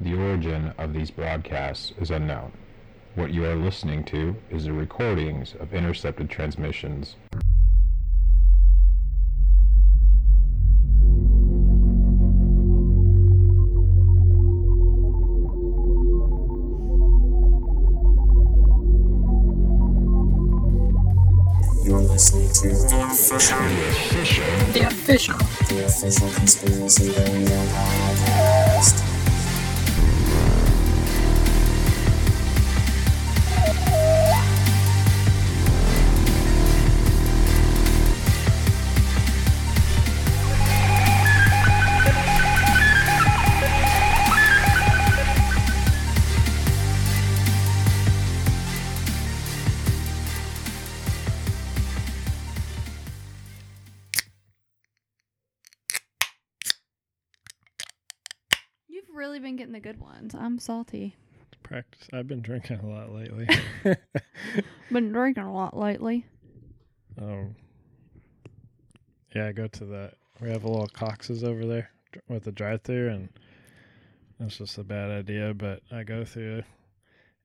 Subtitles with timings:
[0.00, 2.52] The origin of these broadcasts is unknown.
[3.16, 7.16] What you are listening to is the recordings of intercepted transmissions.
[21.84, 23.58] You're listening to the official,
[24.72, 25.36] The official.
[25.68, 28.59] the official conspiracy radio podcast.
[60.34, 60.44] Ones.
[60.44, 61.16] I'm salty.
[61.62, 62.08] Practice.
[62.12, 63.46] I've been drinking a lot lately.
[64.90, 66.26] Been drinking a lot lately.
[67.20, 67.54] um,
[69.34, 70.12] yeah, I go to the.
[70.40, 71.90] We have a little Cox's over there
[72.28, 73.28] with the drive-through, and
[74.40, 75.54] it's just a bad idea.
[75.54, 76.62] But I go through,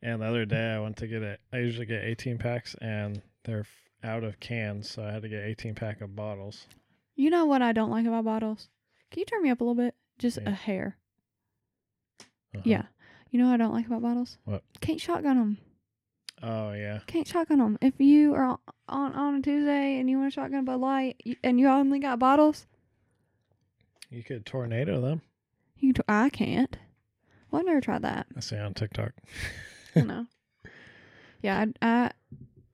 [0.01, 1.39] and the other day I went to get it.
[1.53, 3.65] I usually get 18 packs, and they're
[4.03, 6.65] out of cans, so I had to get 18 pack of bottles.
[7.15, 8.69] You know what I don't like about bottles?
[9.11, 9.93] Can you turn me up a little bit?
[10.17, 10.49] Just Yeah.
[10.49, 10.97] a hair.
[12.55, 12.63] Uh-huh.
[12.65, 12.83] Yeah.
[13.31, 14.37] You know what I don't like about bottles?
[14.45, 14.63] What?
[14.81, 15.57] Can't shotgun them.
[16.43, 16.99] Oh yeah.
[17.07, 17.77] Can't shotgun them.
[17.81, 18.57] If you are
[18.89, 21.99] on on a Tuesday and you want to shotgun a Bud Light and you only
[21.99, 22.65] got bottles,
[24.09, 25.21] You could tornado them.
[25.77, 26.77] you t- I can't.
[27.51, 28.27] Well, I've never tried that.
[28.35, 29.11] I see on TikTok.
[29.95, 30.25] Know.
[31.41, 32.11] Yeah, I, I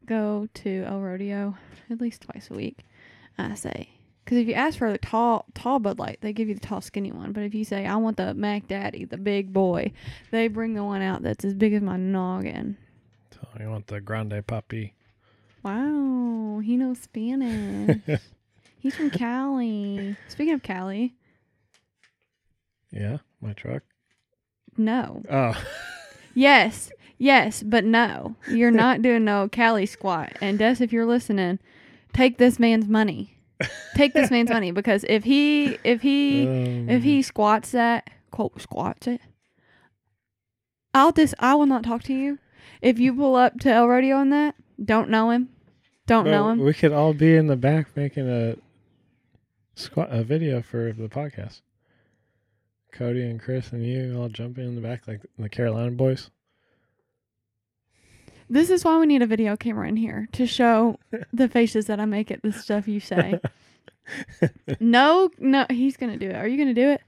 [0.07, 1.55] go to El Rodeo
[1.89, 2.79] at least twice a week.
[3.37, 3.89] I say,
[4.31, 6.79] because if you ask for the tall, tall Bud Light, they give you the tall,
[6.79, 7.33] skinny one.
[7.33, 9.91] But if you say, I want the Mac Daddy, the big boy,
[10.31, 12.77] they bring the one out that's as big as my noggin.
[13.33, 14.93] So you want the Grande Papi?
[15.63, 17.99] Wow, he knows Spanish.
[18.79, 20.15] He's from Cali.
[20.29, 21.13] Speaking of Cali,
[22.89, 23.83] yeah, my truck.
[24.77, 25.23] no.
[25.29, 25.61] Oh.
[26.33, 28.37] Yes, yes, but no.
[28.47, 30.37] You're not doing no Cali squat.
[30.39, 31.59] And Des, if you're listening,
[32.13, 33.35] take this man's money.
[33.95, 38.59] Take this man's money because if he if he if Um, he squats that quote
[38.61, 39.21] squats it,
[40.93, 42.39] I'll dis I will not talk to you.
[42.81, 45.49] If you pull up to El Rodeo on that, don't know him,
[46.07, 46.59] don't know him.
[46.59, 48.55] We could all be in the back making a
[49.75, 51.61] squat a video for the podcast.
[52.91, 56.29] Cody and Chris and you all jumping in the back like the Carolina boys.
[58.51, 60.99] This is why we need a video camera in here to show
[61.33, 63.39] the faces that I make at the stuff you say.
[64.81, 66.35] no, no, he's gonna do it.
[66.35, 67.01] Are you gonna do it?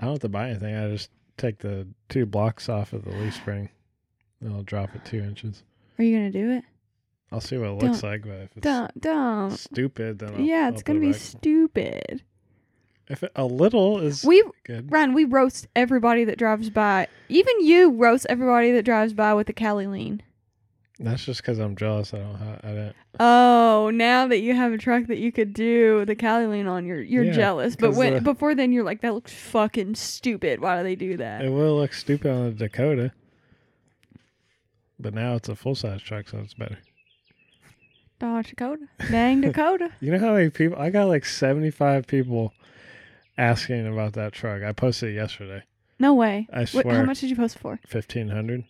[0.00, 0.74] I don't have to buy anything.
[0.74, 3.68] I just take the two blocks off of the leaf spring.
[4.40, 5.62] And I'll drop it two inches.
[5.98, 6.64] Are you gonna do it?
[7.30, 9.50] I'll see what it looks like, but if it's Don't, don't.
[9.52, 11.20] stupid, then I'll, yeah, I'll it's gonna it be back.
[11.20, 12.22] stupid.
[13.08, 14.90] if it, a little is We good.
[14.90, 17.06] Ryan, we roast everybody that drives by.
[17.28, 20.22] Even you roast everybody that drives by with the Cali lean.
[20.98, 22.14] That's just because I'm jealous.
[22.14, 22.34] I don't.
[22.36, 22.96] Ha- I didn't.
[23.20, 26.86] Oh, now that you have a truck that you could do the Cali lean on,
[26.86, 27.76] you're you're Yeah, jealous.
[27.76, 30.60] But when the- before then, you're like, that looks fucking stupid.
[30.60, 31.44] Why do they do that?
[31.44, 33.12] It will look stupid on the Dakota,
[34.98, 36.78] but now it's a full size truck, so it's better.
[38.18, 39.90] Dodge Dakota, dang Dakota.
[40.00, 40.78] You know how many people?
[40.78, 42.54] I got like 75 people
[43.36, 44.62] asking about that truck.
[44.62, 45.62] I posted it yesterday.
[45.98, 46.48] No way.
[46.50, 47.78] I Wait, swear, how much did you post for?
[47.90, 48.64] 1500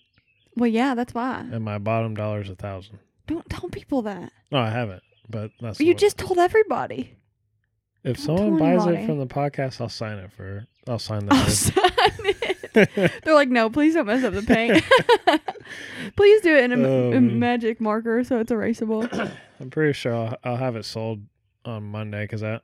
[0.57, 1.41] Well, yeah, that's why.
[1.53, 2.99] and my bottom dollar is a thousand.
[3.27, 4.33] Don't tell people that.
[4.51, 7.15] No, I haven't, but that's You what- just told everybody.
[8.05, 9.03] if don't someone tell buys anybody.
[9.03, 10.67] it from the podcast, I'll sign it for.
[10.89, 11.51] I'll sign the I'll that.
[11.51, 13.13] sign it.
[13.25, 14.85] They're like, no, please don't mess up the paint.
[16.17, 17.39] please do it in a, Oh, a man.
[17.39, 19.11] magic marker so it's erasable.
[19.61, 21.23] I'm pretty sure I'll, I'll have it sold
[21.65, 22.61] on Monday because I,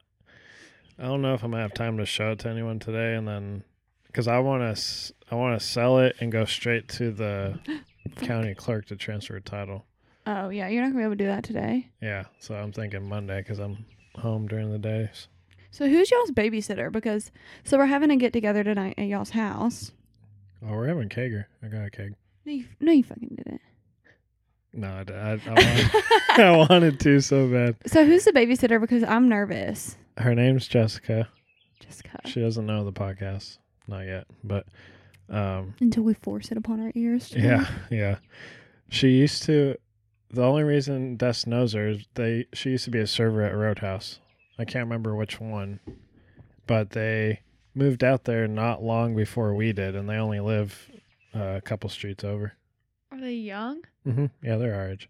[0.98, 3.26] I don't know if I'm gonna have time to show it to anyone today, and
[3.26, 3.64] then
[4.12, 7.59] because I want to I want to sell it and go straight to the
[8.17, 9.87] county clerk to transfer a title.
[10.26, 11.91] Oh yeah, you're not gonna be able to do that today.
[12.00, 13.85] Yeah, so I'm thinking Monday because I'm
[14.17, 15.29] home during the days.
[15.70, 16.93] So who's y'all's babysitter?
[16.93, 17.32] Because
[17.64, 19.93] so we're having a get together tonight at y'all's house.
[20.62, 21.47] Oh, we're having kegger.
[21.62, 22.15] I got a keg.
[22.44, 23.61] No, you, no, you fucking didn't.
[24.75, 25.91] No, I, I, I, wanted,
[26.31, 27.76] I wanted to so bad.
[27.87, 28.81] So who's the babysitter?
[28.81, 29.97] Because I'm nervous.
[30.19, 31.29] Her name's Jessica.
[31.81, 32.20] Jessica.
[32.26, 33.58] She doesn't know the podcast,
[33.88, 34.67] not yet, but
[35.29, 37.31] um, Until we force it upon our ears.
[37.31, 38.17] to Yeah, yeah.
[38.88, 39.76] She used to.
[40.31, 42.46] The only reason Des knows her is they.
[42.55, 44.19] She used to be a server at Roadhouse.
[44.58, 45.81] I can't remember which one,
[46.67, 47.40] but they
[47.75, 50.90] moved out there not long before we did, and they only live
[51.34, 52.52] uh, a couple streets over.
[53.11, 53.82] Are they young?
[54.06, 54.26] Mm-hmm.
[54.43, 55.08] Yeah, they're our age.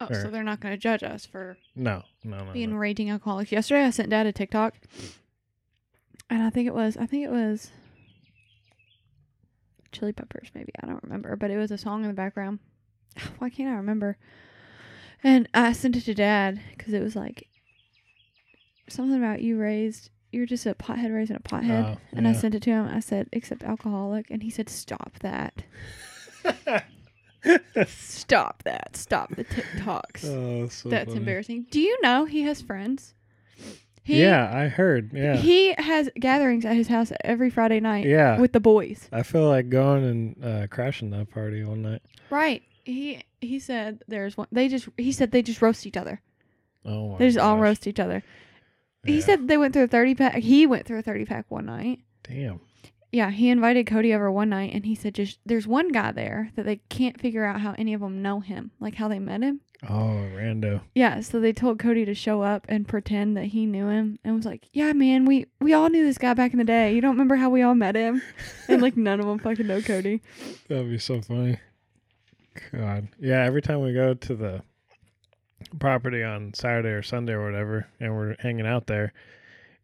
[0.00, 0.22] Oh, Sure.
[0.22, 2.52] so they're not going to judge us for No, no, no.
[2.52, 2.76] being no.
[2.76, 3.52] raging alcoholics.
[3.52, 4.74] Yesterday, I sent Dad a TikTok,
[6.30, 7.70] and I think it was, I think it was
[9.94, 12.58] Chili Peppers, maybe I don't remember, but it was a song in the background.
[13.38, 14.18] Why can't I remember?
[15.22, 17.48] And I sent it to Dad because it was like
[18.88, 20.10] something about you raised.
[20.32, 22.88] You're just a pothead raising a pothead, Oh, and I sent it to him.
[22.88, 25.62] I said, "Except alcoholic," and he said, "Stop that!
[27.86, 28.96] Stop that!
[28.96, 31.66] Stop the TikToks." oh, so That's embarrassing.
[31.70, 33.14] Do you know he has friends?
[34.04, 35.12] He, yeah, I heard.
[35.14, 38.38] Yeah, He has gatherings at his house every Friday night yeah.
[38.38, 39.08] with the boys.
[39.10, 42.02] I feel like going and uh, crashing that party one night.
[42.28, 42.62] Right.
[42.84, 46.20] He he said there's one they just he said they just roast each other.
[46.84, 48.22] Oh, my They just all roast each other.
[49.06, 50.34] He said they went through a 30 pack.
[50.36, 52.00] He went through a 30 pack one night.
[52.22, 52.60] "Damn."
[53.10, 56.50] Yeah, he invited Cody over one night and he said just there's one guy there
[56.56, 59.42] that they can't figure out how any of them know him, like how they met
[59.42, 59.60] him.
[59.88, 60.80] Oh, rando.
[60.94, 64.34] Yeah, so they told Cody to show up and pretend that he knew him and
[64.36, 66.94] was like, "Yeah, man, we we all knew this guy back in the day.
[66.94, 68.22] You don't remember how we all met him?"
[68.68, 70.22] and like none of them fucking know Cody.
[70.68, 71.58] That'd be so funny.
[72.72, 73.08] God.
[73.18, 74.62] Yeah, every time we go to the
[75.78, 79.12] property on Saturday or Sunday or whatever, and we're hanging out there,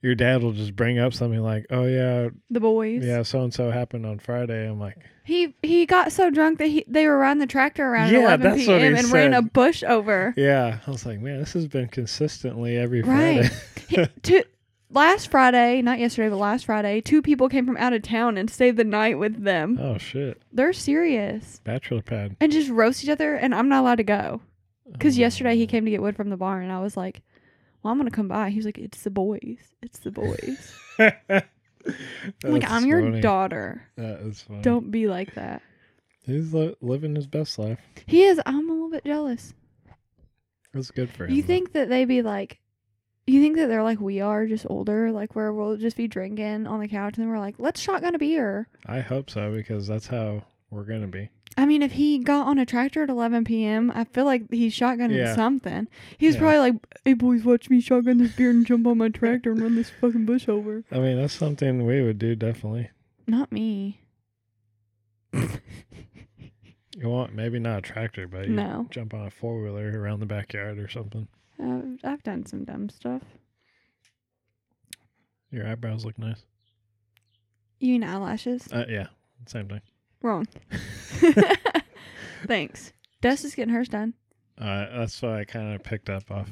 [0.02, 3.04] your dad will just bring up something like, "Oh yeah, The boys.
[3.04, 6.68] yeah, so and so happened on Friday." I'm like, He he got so drunk that
[6.68, 8.96] he they were riding the tractor around Yeah, at 11 that's what he p.m.
[8.96, 10.34] and ran a bush over.
[10.36, 13.46] "Yeah." I was like, "Man, this has been consistently every Right.
[13.46, 13.54] Friday."
[13.88, 14.44] He, to,
[14.92, 18.48] last Friday, not yesterday, but last Friday, two people came from out of town and
[18.48, 19.78] stayed the night with them.
[19.80, 22.36] oh shit, They're serious bachelor pad.
[22.40, 24.40] and just roast each other, and I'm not allowed to go
[24.92, 25.20] because Oh.
[25.20, 27.22] yesterday he came to get wood from the barn, and I was like,
[27.82, 29.58] "Well, I'm gonna come by." He was like, "It's the boys.
[29.82, 31.42] It's the boys." I'm
[32.44, 33.88] like, "I'm your daughter.
[33.96, 34.62] That is funny.
[34.62, 35.62] Don't be like that."
[36.22, 37.80] He's li- living his best life.
[38.06, 38.40] He is.
[38.44, 39.54] I'm a little bit jealous.
[40.72, 41.34] That's good for him.
[41.34, 41.46] You though.
[41.46, 42.60] think that they'd be like,
[43.26, 46.66] you think that they're like we are, just older, like where we'll just be drinking
[46.66, 48.68] on the couch and then we're like, let's shotgun a beer.
[48.86, 51.30] I hope so because that's how we're gonna be.
[51.56, 54.74] I mean, if he got on a tractor at 11 p.m., I feel like he's
[54.74, 55.34] shotgunning Yeah.
[55.34, 55.88] something.
[56.16, 56.40] He's Yeah.
[56.40, 56.74] probably like,
[57.04, 59.90] hey boys, watch me shotgun this beer and jump on my tractor and run this
[59.90, 60.84] fucking bush over.
[60.92, 62.90] I mean, that's something we would do definitely.
[63.26, 64.00] Not me.
[65.32, 68.86] You want maybe not a tractor, but you No.
[68.90, 71.28] jump on a four wheeler around the backyard or something.
[71.58, 73.22] Uh, I've done some dumb stuff.
[75.50, 76.44] Your eyebrows look nice.
[77.78, 78.68] You mean eyelashes?
[78.72, 79.06] Uh, yeah,
[79.46, 79.80] same thing.
[80.22, 80.46] Wrong.
[82.46, 82.92] Thanks.
[83.20, 84.14] Dust is getting hers done.
[84.58, 86.50] Uh, that's why I kind of picked up off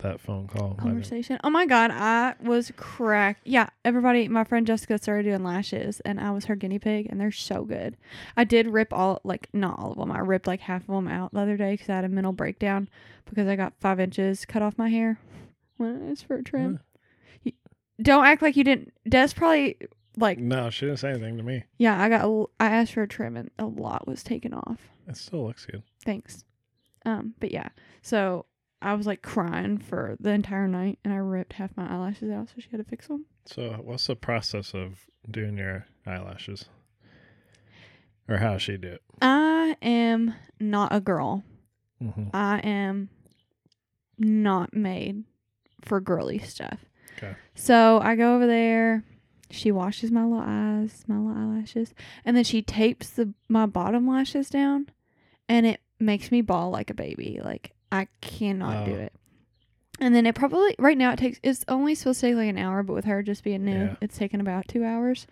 [0.00, 0.74] that phone call.
[0.74, 1.38] Conversation.
[1.44, 3.40] Oh my god, I was cracked.
[3.46, 7.20] Yeah, everybody, my friend Jessica started doing lashes, and I was her guinea pig, and
[7.20, 7.96] they're so good.
[8.36, 10.10] I did rip all, like, not all of them.
[10.12, 12.32] I ripped like half of them out the other day because I had a mental
[12.32, 12.88] breakdown
[13.26, 15.18] because I got five inches cut off my hair
[15.76, 16.80] when I was for a trim.
[17.42, 17.52] You-
[18.00, 18.92] Don't act like you didn't.
[19.08, 19.76] Des probably
[20.16, 21.64] like, No, she didn't say anything to me.
[21.78, 22.48] yeah, I got.
[22.58, 24.88] I asked for a trim, and a lot was taken off.
[25.06, 25.82] It still looks good.
[26.04, 26.44] Thanks.
[27.06, 27.68] Um, but yeah,
[28.02, 28.46] so
[28.82, 32.48] I was like crying for the entire night, and I ripped half my eyelashes out,
[32.48, 33.24] so she had to fix them.
[33.46, 36.66] So, what's the process of doing your eyelashes?
[38.28, 39.02] Or how does she do it?
[39.22, 41.42] I am not a girl.
[42.00, 43.08] hmm I am
[44.18, 45.24] not made
[45.82, 46.84] for girly stuff.
[47.16, 47.34] Okay.
[47.54, 49.02] So I go over there.
[49.50, 51.92] She washes my little eyes, my little eyelashes,
[52.24, 54.88] and then she tapes the my bottom lashes down,
[55.48, 57.40] and it makes me bawl like a baby.
[57.42, 58.96] Like I cannot do Oh.
[58.96, 59.12] it.
[59.98, 62.58] And then it probably right now it takes it's only supposed to take like an
[62.58, 63.96] hour, but with her just being new, Yeah.
[64.00, 65.26] it's taken about two hours.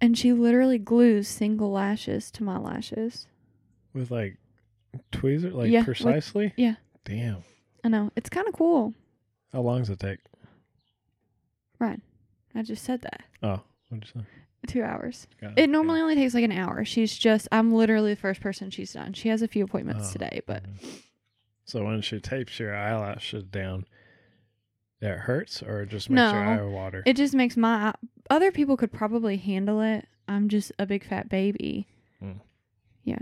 [0.00, 3.26] And she literally glues single lashes to my lashes.
[3.92, 4.36] With like
[5.12, 6.52] tweezer, like Yeah, with- precisely?
[6.56, 6.76] yeah.
[7.04, 7.44] Damn.
[7.82, 8.94] I know it's kind of cool.
[9.52, 10.20] How long does it take?
[11.78, 12.00] Right.
[12.54, 13.22] I just said that.
[13.42, 14.26] Oh, what'd you say?
[14.66, 15.26] Two hours.
[15.40, 16.84] Got It normally only takes like an hour.
[16.84, 19.12] She's just, I'm literally the first person she's done.
[19.12, 20.62] She has a few appointments Oh, today, but
[21.64, 23.84] So when she tapes your eyelashes down,
[25.02, 26.50] it hurts or it just makes your No.
[26.50, 27.02] eye water?
[27.04, 27.92] it just makes my,
[28.30, 30.06] other people could probably handle it.
[30.28, 31.86] I'm just a big fat baby.
[32.22, 32.40] Mm.
[33.04, 33.18] Yeah.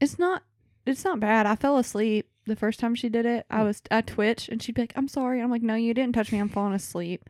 [0.00, 0.44] It's not,
[0.86, 1.46] it's not bad.
[1.46, 3.46] I fell asleep the first time she did it.
[3.50, 3.64] I Mm.
[3.64, 5.40] was, I twitched and she'd be like, I'm sorry.
[5.42, 6.38] I'm like, no, you didn't touch me.
[6.38, 7.28] I'm falling asleep.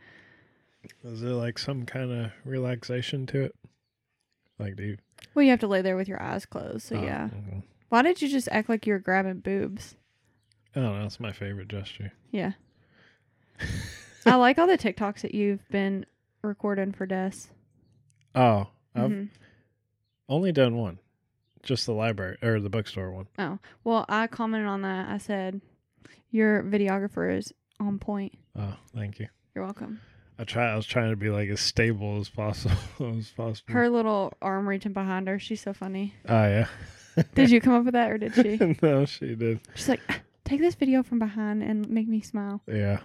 [1.05, 3.55] Is there like some kind of relaxation to it?
[4.59, 4.97] Like do you?
[5.35, 6.83] Well, you have to lay there with your eyes closed.
[6.87, 7.29] So oh, yeah.
[7.49, 7.63] okay.
[7.89, 9.97] Why did you just act like you were grabbing boobs?
[10.75, 11.03] I don't know.
[11.03, 12.13] That's my favorite gesture.
[12.31, 12.53] Yeah.
[14.27, 16.07] I like all the TikToks that you've been
[16.43, 17.33] recording for Des.
[18.35, 19.29] Oh, I've Mhm.
[20.29, 20.99] only done one,
[21.63, 23.27] just the library or the bookstore one.
[23.39, 25.09] Oh, well, I commented on that.
[25.09, 25.61] I said,
[26.31, 28.35] Your videographer is on point.
[28.55, 29.27] Oh, thank you.
[29.55, 30.01] You're welcome.
[30.41, 30.73] I try.
[30.73, 32.75] I was trying to be like as stable as possible
[33.19, 33.75] as possible.
[33.75, 35.39] Her little arm reaching behind her.
[35.39, 36.15] She's so funny.
[36.29, 36.67] Oh yeah.
[37.35, 38.77] Did you come up with that or did she?
[38.83, 39.61] no, she did.
[39.75, 42.63] She's like, ah, Take this video from behind and make me smile.
[42.67, 43.01] Yeah.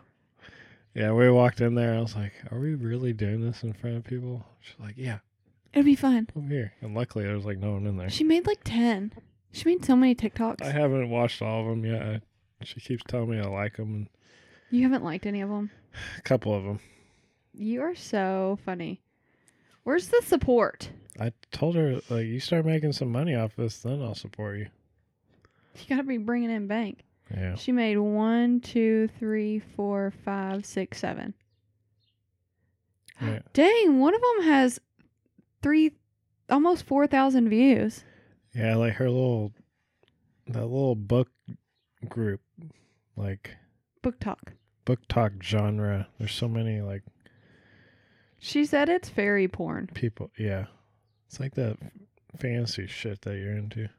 [0.94, 1.94] Yeah, we walked in there.
[1.96, 5.18] I was like, "Are we really doing this in front of people?" She's like, "Yeah,
[5.74, 6.30] It'll be fun.
[6.38, 8.10] over here." And luckily, there was like no one in there.
[8.10, 9.12] She made like 10.
[9.52, 10.62] She made so many TikToks.
[10.62, 12.02] I haven't watched all of them yet.
[12.02, 12.22] I,
[12.64, 14.08] she keeps telling me I like them, and
[14.72, 15.70] You haven't liked any of them.
[16.18, 16.80] a couple of them.
[17.58, 19.02] You are so funny.
[19.84, 20.90] Where's the support?
[21.20, 24.68] I told her like, "You start making some money off this, then I'll support you."
[25.78, 27.04] You gotta be bringing in bank.
[27.30, 27.56] Yeah.
[27.56, 31.34] She made one, two, three, four, five, six, seven.
[33.22, 33.40] Yeah.
[33.54, 34.80] Dang, one of them has
[35.62, 35.92] three,
[36.50, 38.06] almost 4,000 views.
[38.54, 39.52] Yeah, like her little
[40.48, 41.28] that little book
[42.08, 42.40] group,
[43.18, 43.52] like
[44.02, 44.54] BookTok.
[44.86, 46.08] book talk genre.
[46.20, 47.04] There's so many like
[48.46, 49.90] She said it's fairy porn.
[49.94, 50.30] people.
[50.38, 50.66] Yeah,
[51.28, 51.78] it's like that
[52.38, 53.90] fancy shit that you're into.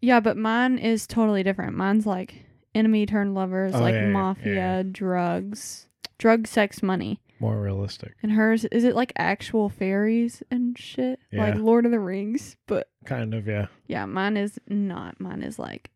[0.00, 1.76] Yeah, but mine is totally different.
[1.76, 2.44] Mine's like
[2.74, 4.82] enemy turned lovers, Oh, like yeah, yeah, mafia, yeah.
[4.90, 5.86] drugs,
[6.18, 7.20] drug, sex, money.
[7.38, 11.18] More realistic, And hers, is it like actual fairies and shit?
[11.32, 11.60] Like Yeah.
[11.60, 12.56] Lord of the Rings?
[12.66, 13.46] But kind of.
[13.48, 13.66] Yeah.
[13.88, 15.20] yeah, mine is not.
[15.20, 15.90] Mine is like,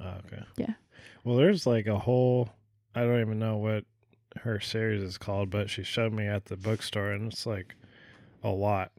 [0.00, 0.42] Oh, okay.
[0.56, 0.74] Yeah.
[1.24, 2.50] Well, there's like a whole.
[2.94, 3.84] I don't even know what
[4.38, 7.74] her series is called, but she showed me at the bookstore, and it's like
[8.42, 8.92] a lot.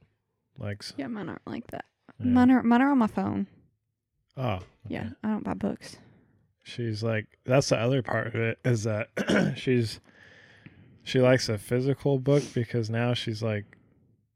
[0.58, 1.86] Like, yeah, mine aren't like that.
[2.20, 2.32] yeah.
[2.32, 3.48] Mine, are, mine are on my phone.
[4.36, 4.63] Oh, okay.
[4.89, 5.98] Yeah, I don't buy books.
[6.63, 9.10] she's like that's the other part of it is that
[9.58, 10.00] she's
[11.03, 13.65] she likes a physical book because now she's like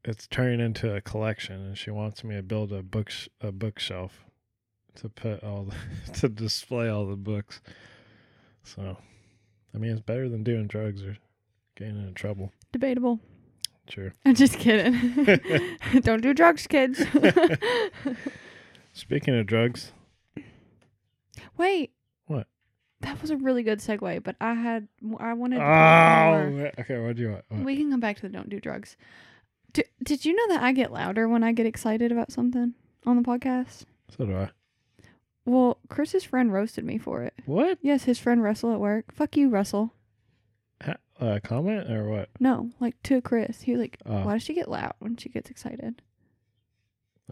[0.04, 4.24] it's turning into a collection and she wants me to build a book a bookshelf
[4.96, 7.60] to put all the to display all the books
[8.64, 8.96] so
[9.74, 11.16] i mean it's better than doing drugs or
[11.76, 13.20] getting into trouble Debatable.
[13.88, 15.76] sure I'm just kidding.
[16.02, 17.02] don't do drugs, kids.
[18.92, 19.92] speaking of drugs
[21.56, 21.92] Wait.
[22.26, 22.46] What?
[23.00, 24.88] That was a really good segue, but I had
[25.18, 27.64] I wanted to oh okay what do you want what?
[27.64, 28.96] We can come back to the don't do drugs.
[29.72, 32.74] D- did you know that I get louder when I get excited about something
[33.06, 33.84] on the podcast?
[34.16, 34.50] so do i
[35.44, 37.34] Well, Chris's friend roasted me for it.
[37.46, 39.12] what Yes, his friend Russell at work.
[39.12, 39.92] Fuck you, Russell.
[40.80, 43.62] A uh, comment or what No, like to Chris.
[43.62, 44.24] He was like, Oh.
[44.24, 46.02] "Why does she get loud when she gets excited?"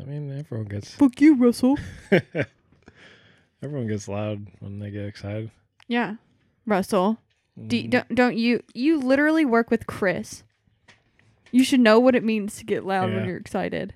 [0.01, 1.77] i mean everyone gets Fuck you, Russell.
[3.63, 5.51] Everyone gets loud when they get excited.
[5.87, 6.15] Yeah,
[6.67, 7.19] Russell.
[7.67, 7.91] Do, Mm.
[7.91, 8.63] don't don't you?
[8.73, 10.45] You literally work with Chris.
[11.53, 13.93] You should know what it means to get loud when you're excited.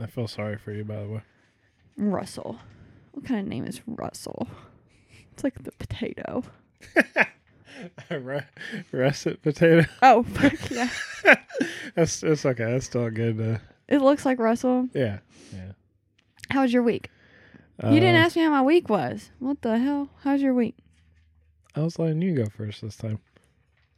[0.00, 1.22] I feel sorry for you, by the way.
[1.96, 2.58] Russell.
[3.16, 4.46] What kind of name is Russell?
[5.32, 6.44] It's like the potato.
[8.10, 8.40] Ru-
[8.92, 9.86] Russet potato.
[10.02, 10.90] Oh, fuck yeah.
[11.94, 12.64] that's it's okay.
[12.72, 13.40] That's still good.
[13.40, 13.58] Uh,
[13.88, 14.88] It looks like Russell.
[14.94, 15.20] yeah,
[15.52, 15.72] yeah.
[16.50, 17.08] How was your week?
[17.82, 19.30] you didn't Um, ask me how my week was.
[19.38, 20.10] What the hell?
[20.22, 20.76] How's your week?
[21.74, 23.18] I was letting you go first this time.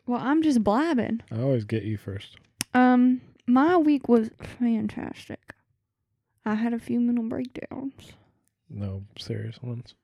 [0.06, 1.20] Well, I'm just blabbing.
[1.32, 2.36] I always get you first.
[2.74, 5.54] Um, my week was fantastic.
[6.44, 8.12] I had a few mental breakdowns.
[8.70, 9.94] No serious ones.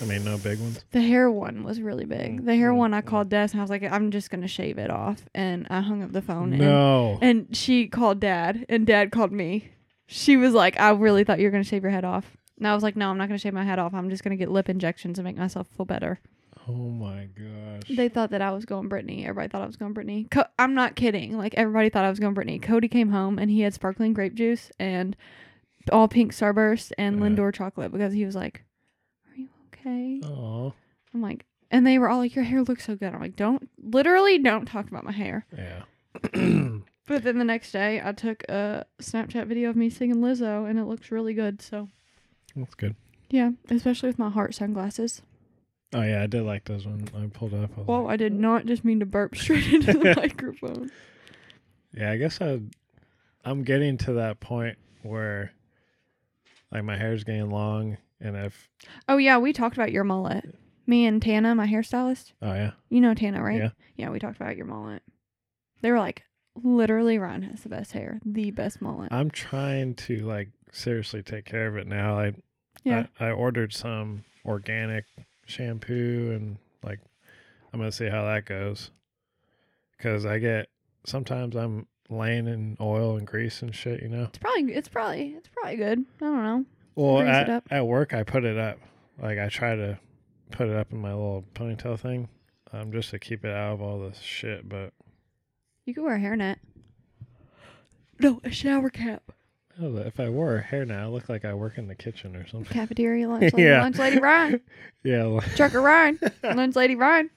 [0.00, 0.84] I mean, no big ones.
[0.92, 2.44] The hair one was really big.
[2.46, 4.78] The hair Mm, one, I called Des and I was like, I'm just gonna shave
[4.78, 6.52] it off, and I hung up the phone.
[6.52, 7.18] And, No.
[7.20, 9.70] and she called Dad, and Dad called me.
[10.06, 12.36] She was like, I really thought you were gonna shave your head off.
[12.58, 13.92] And I was like, No, I'm not gonna shave my head off.
[13.94, 16.18] I'm just gonna get lip injections and make myself feel better.
[16.68, 17.82] Oh my gosh.
[17.96, 19.22] They thought that I was going Britney.
[19.26, 20.30] Everybody thought I was going Britney.
[20.30, 21.36] Co- I'm not kidding.
[21.36, 22.60] Like everybody thought I was going Britney.
[22.62, 25.16] Cody came home and he had sparkling grape juice and
[25.90, 27.26] all pink Starburst and Yeah.
[27.26, 28.64] Lindor chocolate because he was like,
[29.30, 30.72] "Are you okay?" Oh.
[31.14, 33.68] I'm like, and they were all like, "Your hair looks so good." I'm like, "Don't
[33.82, 35.82] literally don't talk about my hair." Yeah.
[37.04, 40.78] But then the next day, I took a Snapchat video of me singing Lizzo, and
[40.78, 41.60] it looks really good.
[41.60, 41.88] So
[42.54, 42.94] That's good.
[43.28, 45.20] yeah, especially with my heart sunglasses.
[45.92, 47.70] Oh yeah, I did like those when I pulled up.
[47.76, 48.36] I was Whoa, like, I did oh.
[48.36, 50.90] not just mean to burp straight into the microphone.
[51.92, 52.60] Yeah, I guess I
[53.44, 55.52] I'm getting to that point where
[56.72, 58.68] like my hair's getting long and I've
[59.08, 60.54] Oh yeah, we talked about your mullet.
[60.86, 62.32] Me and Tana, my hairstylist.
[62.42, 62.72] oh yeah.
[62.88, 63.58] You know Tana, right?
[63.58, 63.70] Yeah.
[63.96, 65.02] Yeah, we talked about your mullet.
[65.80, 66.22] They were like,
[66.54, 69.12] literally, Ryan has the best hair, the best mullet.
[69.12, 72.18] I'm trying to like seriously take care of it now.
[72.18, 72.32] I
[72.84, 75.04] yeah, I, I ordered some organic
[75.46, 76.98] shampoo and like
[77.72, 78.90] I'm gonna see how that goes
[79.96, 80.68] because I get
[81.04, 84.24] sometimes I'm laying in oil and grease and shit, you know.
[84.24, 86.04] It's probably it's probably it's probably good.
[86.20, 86.64] I don't know.
[86.94, 87.64] Well, Grease at, up.
[87.70, 88.78] at work, I put it up.
[89.20, 89.98] Like I try to
[90.50, 92.28] put it up in my little ponytail thing,
[92.72, 94.68] um, just to keep it out of all this shit.
[94.68, 94.92] But
[95.86, 96.56] You could wear a hairnet.
[98.18, 99.22] No, a shower cap.
[99.80, 102.36] oh, if I wore a hair now, I look like I work in the kitchen
[102.36, 102.72] or something.
[102.72, 103.82] Cafeteria lunch lady, Yeah.
[103.82, 104.60] lunch lady Ryan.
[105.02, 105.24] Yeah.
[105.24, 106.18] like- Trucker Ryan.
[106.42, 107.30] lunch lady Ryan.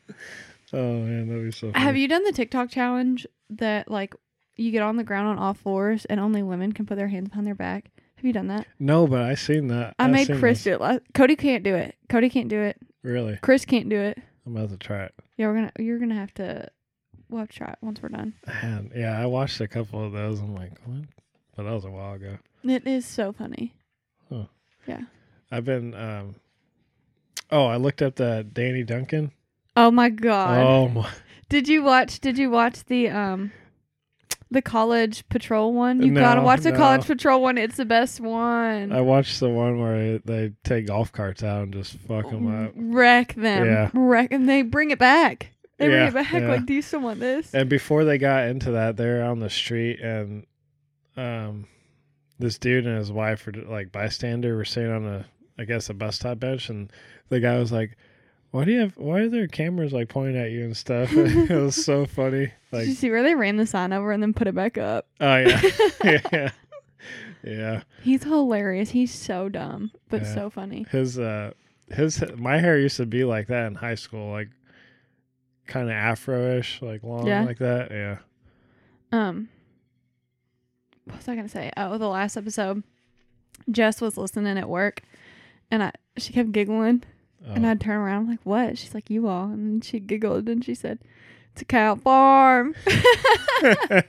[0.73, 1.71] oh man, that'd be so.
[1.71, 1.83] Funny.
[1.83, 4.13] Have you done the TikTok challenge that like
[4.57, 7.29] you get on the ground on all fours and only women can put their hands
[7.29, 7.91] behind their back?
[8.15, 8.67] Have you done that?
[8.79, 9.95] No, but I seen that.
[9.99, 11.03] I I've made seen Chris do it.
[11.13, 11.95] Cody can't do it.
[12.09, 12.77] Cody can't do it.
[13.03, 14.17] Really, Chris can't do it.
[14.45, 15.13] I'm about to try it.
[15.37, 16.69] Yeah, we're gonna you're gonna have to
[17.29, 18.33] we'll have to try it once we're done.
[18.47, 20.39] Man, yeah, I watched a couple of those.
[20.39, 21.01] I'm like, what?
[21.55, 22.37] But that was a while ago.
[22.63, 23.75] It is so funny.
[24.29, 24.45] Huh.
[24.87, 25.01] Yeah.
[25.51, 25.93] I've been.
[25.93, 26.35] um
[27.51, 29.31] Oh, I looked up the Danny Duncan.
[29.75, 30.65] Oh my god.
[30.65, 31.09] Oh my!
[31.49, 33.51] Did you watch did you watch the um
[34.55, 36.01] the college patrol one?
[36.01, 36.77] You gotta watch the no.
[36.77, 37.57] college patrol one.
[37.57, 38.91] It's the best one.
[38.91, 42.71] I watched the one where they take golf carts out and just fuck them up.
[42.75, 43.65] Wreck them.
[43.65, 43.91] Yeah.
[43.93, 45.51] Wreck and they bring it back.
[45.77, 46.31] They bring it back.
[46.31, 46.47] yeah.
[46.47, 47.53] Like, do you still want this?
[47.53, 50.45] And before they got into that, they're on the street and
[51.17, 51.67] um
[52.39, 55.25] this dude and his wife were like bystander were sitting on a
[55.57, 56.91] I guess a bus stop bench and
[57.29, 57.97] the guy was like,
[58.55, 61.11] Why do you have why are there cameras like pointing at you and stuff?
[61.13, 62.53] it was so funny.
[62.71, 65.07] Did you see where they ran the sign over and then put it back up?
[65.19, 65.61] oh yeah.
[66.31, 66.51] yeah.
[67.43, 67.81] Yeah.
[68.01, 68.91] He's hilarious.
[68.91, 70.33] He's so dumb, but Yeah.
[70.33, 70.85] so funny.
[70.89, 71.51] His uh
[71.91, 74.47] his my hair used to be like that in high school, like
[75.67, 77.43] kind of afro-ish, like long Yeah.
[77.43, 77.91] like that.
[77.91, 78.19] Yeah.
[79.11, 79.49] Um,
[81.03, 81.73] what was I gonna say?
[81.75, 82.83] Oh, the last episode,
[83.69, 85.01] Jess was listening at work,
[85.69, 87.03] and I she kept giggling,
[87.45, 87.69] and Oh.
[87.69, 90.73] I'd turn around I'm like, "What?" She's like, "You all," and she giggled and she
[90.75, 90.99] said,
[91.53, 94.03] "It's a cow farm." I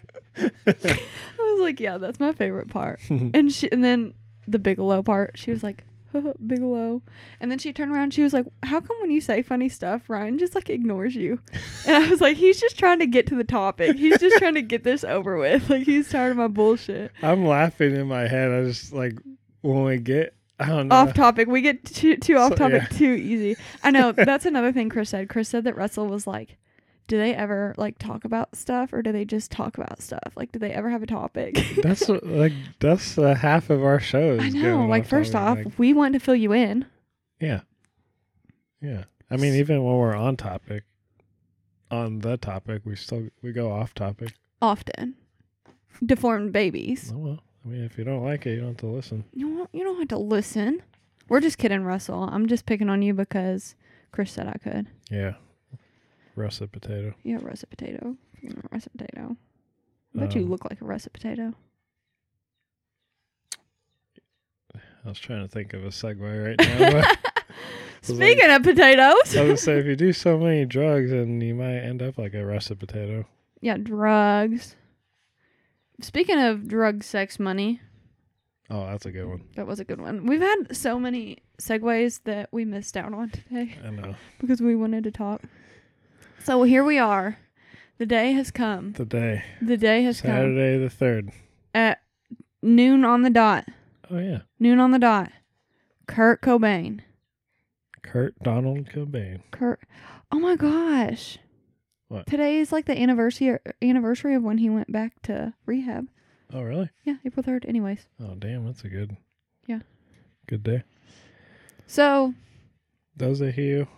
[1.39, 4.15] was like, "Yeah, that's my favorite part." and she and then
[4.47, 5.85] the Bigelow part, she was like.
[6.47, 7.03] Bigelow,
[7.41, 8.15] and then she turned around.
[8.15, 11.41] She was like, "How come when you say funny stuff, Ryan just like ignores you?"
[11.87, 13.97] And I was like, "He's just trying to get to the topic.
[13.97, 15.69] He's just trying to get this over with.
[15.69, 18.51] Like he's tired of my bullshit." I'm laughing in my head.
[18.51, 19.19] I just like
[19.61, 20.33] when we get I don't know.
[20.59, 21.49] Off topic.
[21.49, 22.99] We get too too off So- topic yeah.
[22.99, 23.57] too easy.
[23.83, 25.29] I know that's another thing Chris said.
[25.29, 26.57] Chris said that Russell was like,
[27.09, 30.33] "Do they ever like talk about stuff, or do they just talk about stuff?
[30.35, 34.39] Like, do they ever have a topic?" That's like that's uh, half of our show.
[34.41, 34.87] I know.
[34.87, 36.87] Like, off first off, like, we want to fill you in.
[37.41, 37.61] yeah,
[38.81, 39.05] yeah.
[39.31, 40.85] I mean, even when we're on topic,
[41.91, 44.35] on the topic, we still we go off topic.
[44.63, 45.17] often.
[46.05, 47.11] Deformed babies.
[47.15, 47.41] Oh well.
[47.67, 49.25] I mean, if you don't like it, you don't have to listen.
[49.33, 50.83] You don't, you don't have to listen.
[51.29, 52.23] We're just kidding, Russell.
[52.31, 53.75] I'm just picking on you because
[54.13, 54.87] Chris said I could.
[55.11, 55.35] Yeah.
[56.37, 57.15] Russet potato.
[57.25, 58.17] Yeah, russet potato.
[58.45, 59.37] Mm, Russet potato.
[60.15, 61.55] I bet you Um, look like a russet potato.
[64.75, 67.03] I was trying to think of a segue right now.
[68.03, 69.37] Was like- Speaking of potatoes.
[69.37, 72.35] I would say if you do so many drugs, then you might end up like
[72.35, 73.25] a russet potato.
[73.61, 74.77] yeah, drugs.
[76.01, 77.81] Speaking of drug, sex, money,
[78.69, 79.43] Oh, that's a good one.
[79.55, 80.27] that was a good one.
[80.27, 84.15] We've had so many segues that we missed out on today I know.
[84.41, 85.43] because we wanted to talk.
[86.43, 87.39] So here we are.
[87.99, 88.93] The day has come.
[88.93, 89.45] The day.
[89.63, 91.31] The day has come Saturday the third.
[91.75, 92.03] at
[92.61, 93.67] noon on the dot.
[94.11, 94.41] Oh yeah.
[94.59, 95.31] Noon on the dot.
[96.07, 97.01] Kurt Cobain.
[98.03, 99.41] Kurt Donald Cobain.
[99.51, 99.81] Kurt.
[100.31, 101.39] Oh my gosh.
[102.09, 102.27] What?
[102.27, 106.07] Today is like the anniversary anniversary of when he went back to rehab.
[106.53, 106.91] Oh really?
[107.05, 107.69] Yeah, April 3rd.
[107.69, 108.07] Anyways.
[108.21, 109.17] Oh damn, that's a good.
[109.67, 109.81] Yeah.
[110.47, 110.85] Good day.
[111.89, 112.35] So,
[113.17, 113.89] Those of you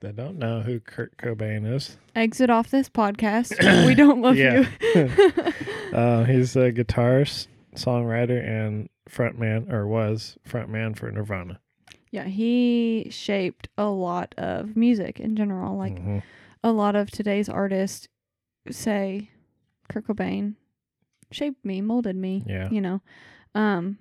[0.00, 3.54] that don't know who Kurt Cobain is, exit off this podcast.
[3.86, 4.66] we don't love you.
[5.96, 11.60] uh, he's a guitarist, songwriter, and frontman, or was frontman for Nirvana.
[12.10, 15.76] yeah, he shaped a lot of music in general.
[15.76, 16.22] Like Mhm.
[16.66, 18.08] A lot of today's artists
[18.70, 19.30] say
[19.88, 20.56] Kurt Cobain
[21.30, 22.42] shaped me, molded me.
[22.44, 22.68] Yeah.
[22.70, 23.00] You know.
[23.54, 23.98] Um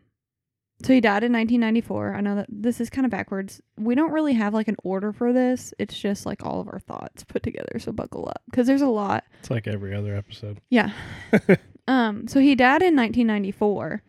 [0.81, 2.15] so he died in 1994.
[2.15, 3.61] I know that this is kind of backwards.
[3.77, 5.75] We don't really have like an order for this.
[5.77, 7.77] It's just like all of our thoughts put together.
[7.77, 9.25] So buckle up cuz there's a lot.
[9.39, 10.59] It's like every other episode.
[10.71, 10.91] Yeah.
[11.87, 14.01] um so he died in 1994.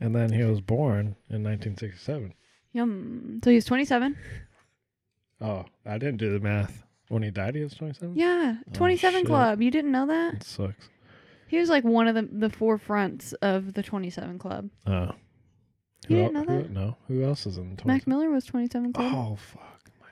[0.00, 2.32] And then he was born in 1967.
[2.72, 3.40] Yum.
[3.44, 4.16] So he was 27.
[5.42, 6.86] Oh, I didn't do the math.
[7.10, 8.14] When he died, he was 27?
[8.16, 9.26] Yeah, Oh, 27 shit.
[9.26, 9.60] Club.
[9.60, 10.34] You didn't know that?
[10.34, 10.88] It sucks.
[11.48, 14.70] He was like one of the the forefronts of the 27 Club.
[14.86, 15.10] Oh.
[16.08, 16.70] You Who didn't el- know who- that?
[16.70, 16.96] no.
[17.08, 17.86] Who else is in the 27?
[17.88, 19.12] Mac Miller was 27 Club.
[19.14, 19.80] Oh, fuck.
[20.00, 20.10] Mike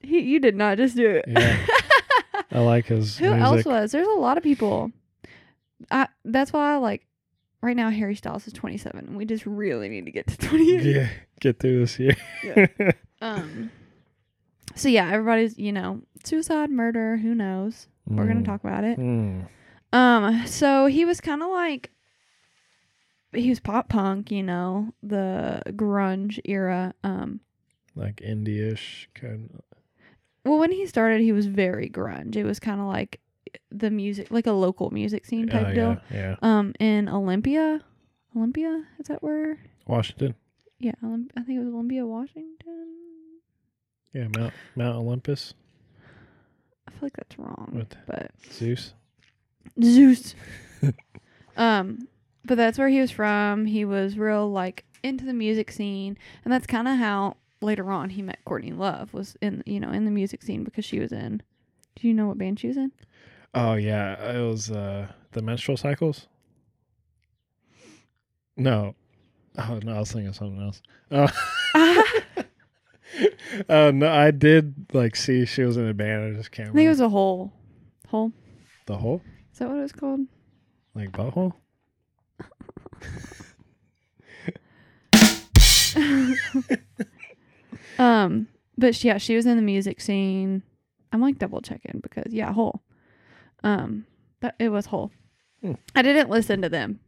[0.00, 1.26] He, you did not just do it.
[1.28, 1.40] Miller.
[1.40, 1.66] Yeah.
[2.52, 3.42] I like his Who music.
[3.42, 3.92] else was?
[3.92, 4.90] There's a lot of people.
[5.90, 7.06] I that's why I like
[7.62, 10.82] right now Harry Styles is 27 and we just really need to get to 28.
[10.84, 11.08] Yeah,
[11.40, 12.16] get through this year.
[13.22, 13.70] Um
[14.74, 17.86] So yeah, everybody's, you know, suicide, murder, who knows.
[18.06, 18.44] We're going Mm.
[18.44, 18.98] to talk about it.
[18.98, 19.46] Mm.
[19.92, 21.90] Um so he was kind of like
[23.32, 26.94] he was pop punk, you know, the grunge era.
[27.04, 27.40] Um
[27.94, 29.60] Like indie-ish kind of.
[30.44, 32.36] well when he started he was very grunge.
[32.36, 33.20] It was kind of like
[33.70, 35.96] the music like a local music scene type Oh, deal.
[36.10, 36.36] yeah, yeah.
[36.42, 37.80] Um in Olympia.
[38.36, 38.84] Olympia?
[39.00, 40.34] Is that where Washington.
[40.78, 42.99] Yeah, Olymp- I think it was Olympia, Washington.
[44.12, 45.54] Yeah, Mount Mount Olympus
[46.90, 48.94] I feel like that's wrong, with but Zeus.
[49.82, 50.34] Zeus.
[51.56, 52.08] um,
[52.44, 53.66] but that's where he was from.
[53.66, 58.10] He was real like into the music scene, and that's kind of how later on
[58.10, 59.12] he met Courtney Love.
[59.14, 61.42] Was in you know in the music scene because she was in.
[61.96, 62.92] Do you know what band she was in?
[63.54, 66.26] Oh yeah, it was uh the menstrual cycles.
[68.56, 68.94] No.
[69.58, 70.82] Oh no, I was thinking of something else.
[71.10, 71.28] Oh.
[73.68, 76.34] Oh no, I did like see she was in a band.
[76.34, 77.52] I just can't I think it was a Hole,
[78.08, 78.32] Hole.
[78.86, 80.20] the Hole Is that what it was called?
[80.94, 81.54] like butthole.
[87.98, 90.62] Um, but yeah, she was in the music scene.
[91.12, 92.82] I'm like double checking because yeah, Hole.
[93.62, 94.06] Um,
[94.40, 95.10] but it was Hole.
[95.60, 95.74] Hmm.
[95.94, 97.00] I didn't listen to them.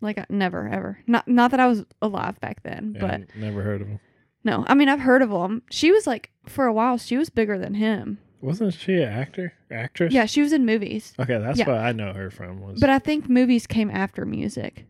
[0.00, 0.98] Like I, never ever.
[1.06, 4.00] Not not that I was alive back then, Yeah, but never heard of him.
[4.44, 4.64] No.
[4.68, 5.62] I mean, I've heard of them.
[5.70, 6.98] She was like for a while.
[6.98, 8.18] She was bigger than him.
[8.40, 10.12] Wasn't she an actor, actress?
[10.14, 11.12] Yeah, she was in movies.
[11.18, 11.66] Okay, that's Yeah.
[11.66, 12.60] what I know her from.
[12.60, 14.86] Was But I think movies came after music.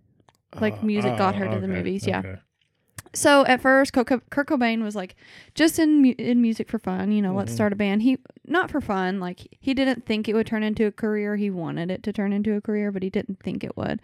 [0.61, 2.19] like, Oh, music got her to the movies, yeah.
[2.21, 2.37] okay.
[3.15, 5.17] So at first, Kurt, Co- Kurt Cobain was like
[5.55, 7.11] just in mu- in music for fun.
[7.11, 7.55] You know, let's Mhm.
[7.55, 8.03] start a band.
[8.03, 9.19] He not for fun.
[9.19, 11.37] Like he didn't think it would turn into a career.
[11.37, 14.01] He wanted it to turn into a career, but he didn't think it would.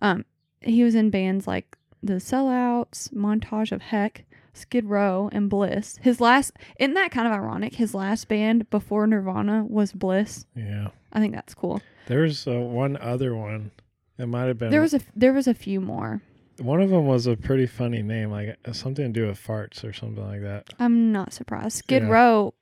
[0.00, 0.24] Um,
[0.60, 5.98] he was in bands like the Sellouts, Montage of Heck, Skid Row, and Bliss.
[6.00, 7.74] His last isn't that kind of ironic?
[7.74, 10.46] His last band before Nirvana was Bliss.
[10.56, 11.82] Yeah, I think that's cool.
[12.06, 13.70] there's uh, one other one.
[14.18, 16.22] It might have been There was a there was a few more.
[16.60, 19.82] one of them was a pretty funny name, like uh, something to do with farts
[19.84, 20.72] or something like that.
[20.78, 21.76] I'm not surprised.
[21.78, 22.08] Skid Yeah.
[22.10, 22.54] Row.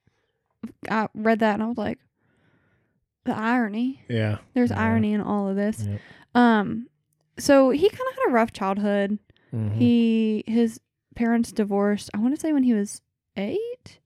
[0.91, 1.99] I read that and I was like,
[3.25, 4.01] the irony.
[4.09, 4.81] Yeah, There's Yeah.
[4.83, 5.85] irony in all of this.
[5.87, 6.01] Yep.
[6.35, 6.89] Um,
[7.39, 9.19] so he kind of had a rough childhood.
[9.53, 9.73] Mhm.
[9.75, 10.81] He his
[11.15, 12.11] parents divorced.
[12.15, 13.01] I want to say when he was
[13.37, 13.99] eight,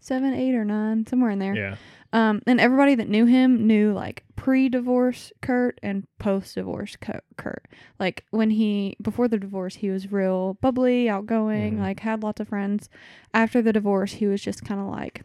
[0.00, 1.54] seven, eight, or nine, somewhere in there.
[1.56, 1.76] yeah,
[2.12, 6.96] Um, and everybody that knew him knew like pre-divorce Kurt and post-divorce
[7.36, 7.66] Kurt.
[7.98, 11.80] Like when he before the divorce, he was real bubbly, outgoing, Mhm.
[11.80, 12.88] like had lots of friends.
[13.32, 15.22] After the divorce, he was just kind of like,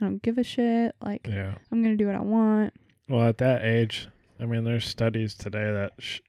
[0.00, 0.94] I don't give a shit.
[1.00, 1.54] Like yeah.
[1.70, 2.74] I'm gonna do what I want.
[3.08, 4.08] Well, at that age,
[4.40, 6.20] I mean, there's studies today that sh-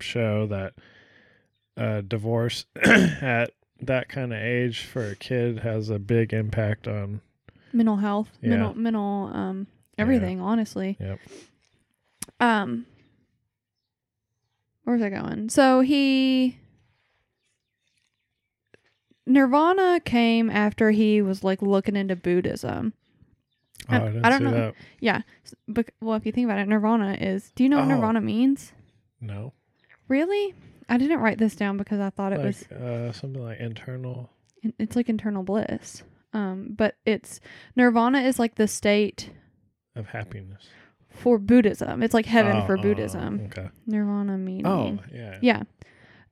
[0.00, 0.74] show that
[1.76, 3.50] uh, divorce at
[3.82, 7.20] that kind of age for a kid has a big impact on.
[7.72, 8.50] Mental health, Yeah.
[8.50, 9.66] mental, mental, um,
[9.96, 10.02] Yeah.
[10.02, 10.40] everything.
[10.40, 10.96] Honestly.
[11.00, 11.18] Yep.
[12.40, 12.86] Um.
[14.84, 15.48] Where's I going?
[15.50, 16.56] So he.
[19.26, 22.92] Nirvana came after he was like looking into Buddhism.
[23.88, 24.50] Oh, I- I, I don't know.
[24.50, 24.74] that.
[25.00, 25.22] Yeah.
[25.68, 27.52] Bec- well, if you think about it, Nirvana is.
[27.54, 27.94] Do you know what Oh.
[27.94, 28.72] Nirvana means?
[29.20, 29.52] No,
[30.08, 30.54] Really?
[30.90, 32.62] I didn't write this down because I thought it like was.
[32.72, 34.28] uh, something like internal.
[34.78, 36.02] It's like internal bliss.
[36.32, 37.40] Um, but it's
[37.76, 39.30] Nirvana is like the state
[39.96, 40.64] of happiness.
[41.10, 42.02] for Buddhism.
[42.02, 43.40] It's like heaven Oh, for oh, Buddhism.
[43.46, 43.68] okay.
[43.86, 44.66] Nirvana meaning.
[44.66, 45.38] Oh, yeah.
[45.40, 45.62] Yeah.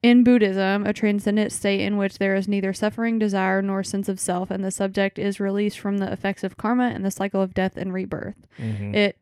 [0.03, 4.21] In Buddhism, a transcendent state in which there is neither suffering, desire, nor sense of
[4.21, 7.53] self, and the subject is released from the effects of karma and the cycle of
[7.55, 8.37] death and rebirth.
[8.59, 8.95] Mhm.
[8.95, 9.19] It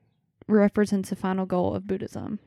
[0.47, 2.39] represents the final goal of Buddhism.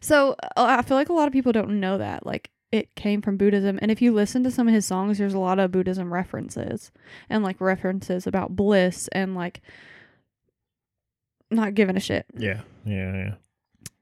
[0.00, 2.24] So uh, I feel like a lot of people don't know that.
[2.24, 3.78] Like, it came from Buddhism.
[3.80, 6.90] And if you listen to some of his songs, there's a lot of Buddhism references
[7.28, 9.60] and like references about bliss and like
[11.50, 12.26] not giving a shit.
[12.36, 13.34] yeah, yeah, yeah.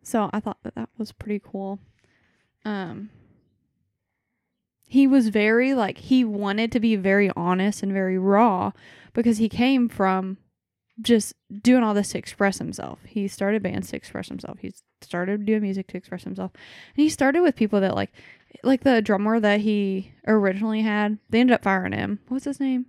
[0.02, 1.78] So I thought that that was pretty cool.
[2.64, 3.10] Um
[4.86, 8.70] he was very like he wanted to be very honest and very raw
[9.12, 10.38] because he came from
[11.00, 13.00] just doing all this to express himself.
[13.04, 14.58] He started bands to express himself.
[14.60, 16.52] He started doing music to express himself.
[16.54, 18.12] And he started with people that like
[18.62, 21.18] like the drummer that he originally had.
[21.30, 22.20] They ended up firing him.
[22.28, 22.86] What's his name?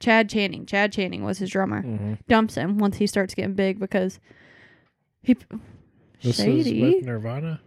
[0.00, 0.66] Chad Channing.
[0.66, 4.20] Chad Channing was his drummer hmm dumps him once he starts getting big because
[5.22, 5.36] he
[6.22, 6.82] This shady.
[6.82, 7.60] is with Nirvana.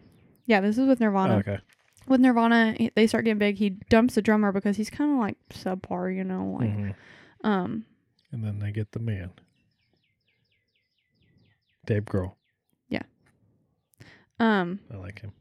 [0.45, 1.35] yeah, this is with Nirvana.
[1.35, 1.59] Oh, okay.
[2.07, 3.57] With Nirvana, they start getting big.
[3.57, 6.95] He dumps the drummer because he's kind of like subpar, you know, like Mhm.
[7.43, 7.85] um
[8.31, 9.31] And then they get the man.
[11.85, 12.33] Dave Grohl.
[12.89, 13.01] Yeah.
[14.39, 15.33] Um, I like him.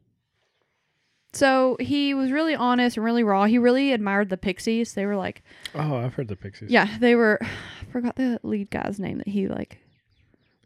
[1.32, 3.44] so he was really honest and really raw.
[3.44, 4.94] He really admired the Pixies.
[4.94, 5.42] They were like,
[5.74, 6.70] Oh, I've heard the Pixies.
[6.70, 7.38] yeah, they were.
[7.42, 9.78] I forgot the lead guy's name that he like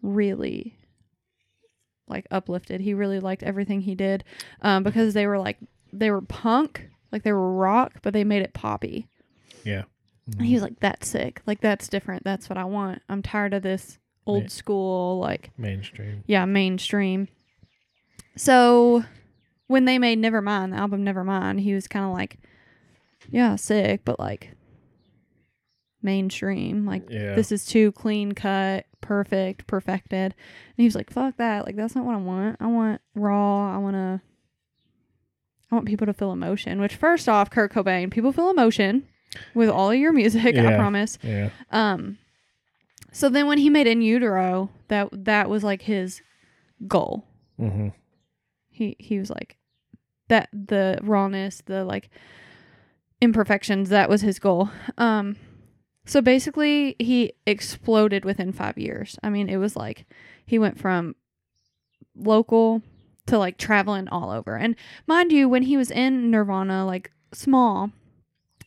[0.03, 0.77] really
[2.09, 2.81] like uplifted.
[2.81, 4.25] He really liked everything he did
[4.63, 5.59] um, because they were like
[5.93, 9.09] they were punk, like they were rock, but they made it poppy.
[9.65, 9.85] Yeah.
[10.29, 10.39] Mm-hmm.
[10.41, 11.43] And he was like, "That's sick.
[11.47, 12.25] Like that's different.
[12.25, 13.03] That's what I want.
[13.09, 14.49] I'm tired of this old Yeah.
[14.49, 16.25] school like mainstream.
[16.27, 17.29] yeah mainstream."
[18.37, 19.05] So
[19.67, 22.39] when they made Nevermind, the album Nevermind, he was kind of like,
[23.31, 24.51] "Yeah, sick, but like
[26.03, 26.85] mainstream.
[26.87, 27.35] Like Yeah.
[27.35, 31.67] this is too clean cut, perfect, perfected." And he was like, "Fuck that.
[31.67, 32.57] Like that's not what I want.
[32.61, 33.75] I want raw.
[33.75, 34.21] I want to."
[35.71, 39.09] I want people to feel emotion, which first off, Kurt Cobain, people feel emotion
[39.55, 41.19] with all of your music, I promise.
[41.23, 41.51] yeah.
[41.71, 42.19] Um
[43.13, 46.21] so then when he made In Utero, that that was like his
[46.89, 47.25] goal.
[47.61, 47.89] Mm-hmm.
[48.69, 49.57] He he was like
[50.29, 52.11] that the rawness, the like
[53.21, 54.71] imperfections, that was his goal.
[54.99, 55.37] Um
[56.07, 59.19] so basically he exploded within 5 years.
[59.23, 60.07] I mean, it was like
[60.45, 61.15] he went from
[62.17, 62.83] local
[63.27, 64.57] to like traveling all over.
[64.57, 67.91] And mind you, when he was in Nirvana like small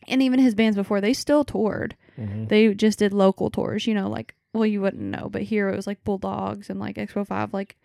[0.08, 2.46] and even his bands before, they still toured Mm-hmm.
[2.46, 5.76] they just did local tours, you know, like well you wouldn't know, but here it
[5.76, 7.76] was like Bulldogs and like Expo Five, like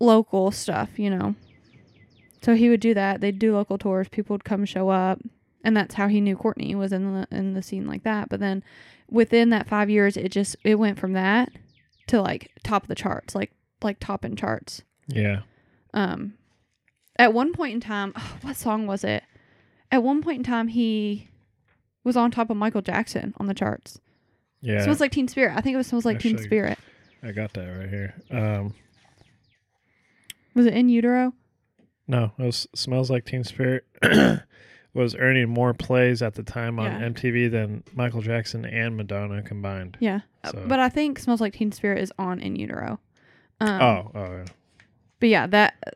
[0.00, 1.34] local stuff, you know.
[2.42, 3.20] So he would do that.
[3.22, 4.08] They'd do local tours.
[4.10, 5.20] People would come show up,
[5.62, 8.28] and that's how he knew Courtney was in the in the scene like that.
[8.28, 8.62] But then
[9.10, 11.50] within that five years, it just it went from that
[12.08, 14.82] to like top of the charts, like like top in charts.
[15.08, 15.42] Yeah.
[15.94, 16.34] Um,
[17.18, 19.22] at one point in time, what song was it?
[19.94, 21.28] At one point in time, he
[22.02, 24.00] was on top of Michael Jackson on the charts.
[24.60, 24.82] Yeah.
[24.82, 25.56] Smells like Teen Spirit.
[25.56, 26.78] I think it was Smells like Teen Spirit.
[27.22, 28.14] I got that right here.
[28.32, 28.74] Um,
[30.54, 31.32] Was it in utero?
[32.08, 33.84] no, it was smells like Teen Spirit.
[34.94, 37.08] was earning more plays at the time on Yeah.
[37.08, 39.96] MTV than Michael Jackson and Madonna combined.
[40.00, 40.20] Yeah.
[40.42, 42.98] Uh, So- But I think Smells Like Teen Spirit is on in utero.
[43.60, 44.44] Um, oh, oh, yeah.
[45.20, 45.94] But yeah, that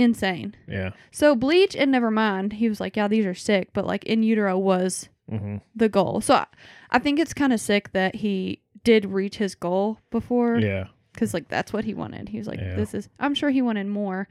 [0.00, 0.54] insane.
[0.66, 0.90] yeah.
[1.12, 4.58] So Bleach and Nevermind, he was like, yeah, these are sick, but like in utero
[4.58, 5.58] was Mm-hmm.
[5.76, 6.20] the goal.
[6.20, 6.46] So I,
[6.90, 10.58] I think it's kind of sick that he did reach his goal before.
[10.58, 10.88] Yeah.
[11.12, 12.28] because like that's what he wanted.
[12.28, 12.74] He was like, Yeah.
[12.74, 14.26] "This is." I'm sure he wanted more,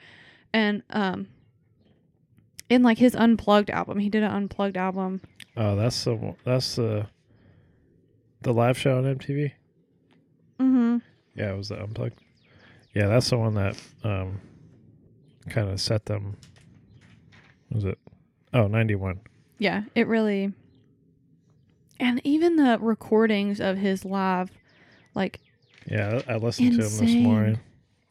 [0.52, 1.28] and um,
[2.70, 5.22] in like his unplugged album, he did an unplugged album.
[5.56, 7.08] Oh, that's the that's the
[8.42, 9.54] the live show on MTV.
[10.60, 10.98] Mm-hmm.
[11.36, 12.20] Yeah, it was the unplugged.
[12.94, 14.42] Yeah, that's the one that um
[15.50, 16.38] kind of set them.
[17.72, 17.98] Was it?
[18.54, 19.20] Oh, 91.
[19.58, 20.54] Yeah, it really.
[22.00, 24.50] And even the recordings of his live,
[25.14, 25.40] like
[25.86, 27.60] Yeah, I listened to him this morning.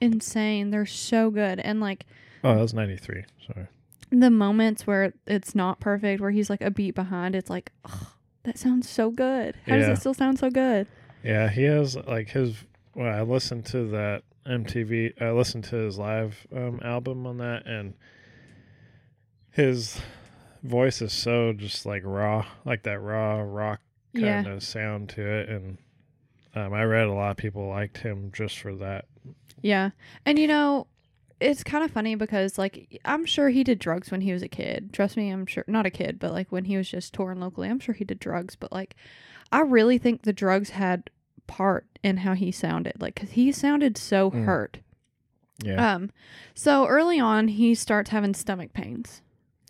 [0.00, 0.70] insane.
[0.70, 2.04] They're so good, and like
[2.44, 3.24] Oh, that was 93.
[3.46, 3.66] Sorry.
[4.10, 8.12] the moments where it's not perfect, where he's like a beat behind, it's like, oh,
[8.44, 9.56] that sounds so good.
[9.66, 10.86] How does it still sound so good?
[11.24, 12.54] Yeah, he has like his.
[12.94, 15.20] Well, I listened to that MTV.
[15.20, 17.94] I listened to his live um, album on that, and
[19.50, 20.00] his
[20.62, 23.80] voice is so just like raw, like that raw rock
[24.12, 24.42] Yeah.
[24.42, 25.48] kind of sound to it.
[25.48, 25.78] And
[26.54, 29.06] um, I read a lot of people liked him just for that.
[29.62, 29.90] Yeah.
[30.24, 30.86] And you know,
[31.40, 34.48] it's kind of funny because like I'm sure he did drugs when he was a
[34.48, 34.92] kid.
[34.92, 37.68] Trust me, I'm sure not a kid, but like when he was just touring locally,
[37.68, 38.96] I'm sure he did drugs, but like
[39.52, 41.10] I really think the drugs had
[41.48, 43.00] part in how he sounded.
[43.00, 44.44] Like cuz he sounded so Mm.
[44.44, 44.78] hurt.
[45.64, 46.10] Yeah, Um
[46.54, 49.22] so early on he starts having stomach pains.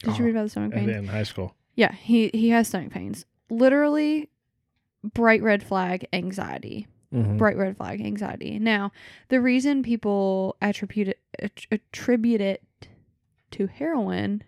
[0.03, 0.91] Did you Oh, read about the stomach pains?
[0.91, 1.55] in high school.
[1.75, 3.25] Yeah, he he has stomach pains.
[3.49, 4.29] Literally
[5.03, 7.39] bright red flag anxiety Mm-hmm.
[7.39, 8.59] bright red flag anxiety.
[8.59, 8.93] Now,
[9.29, 12.63] the reason people attribute it att- attribute it
[13.53, 14.43] to heroin,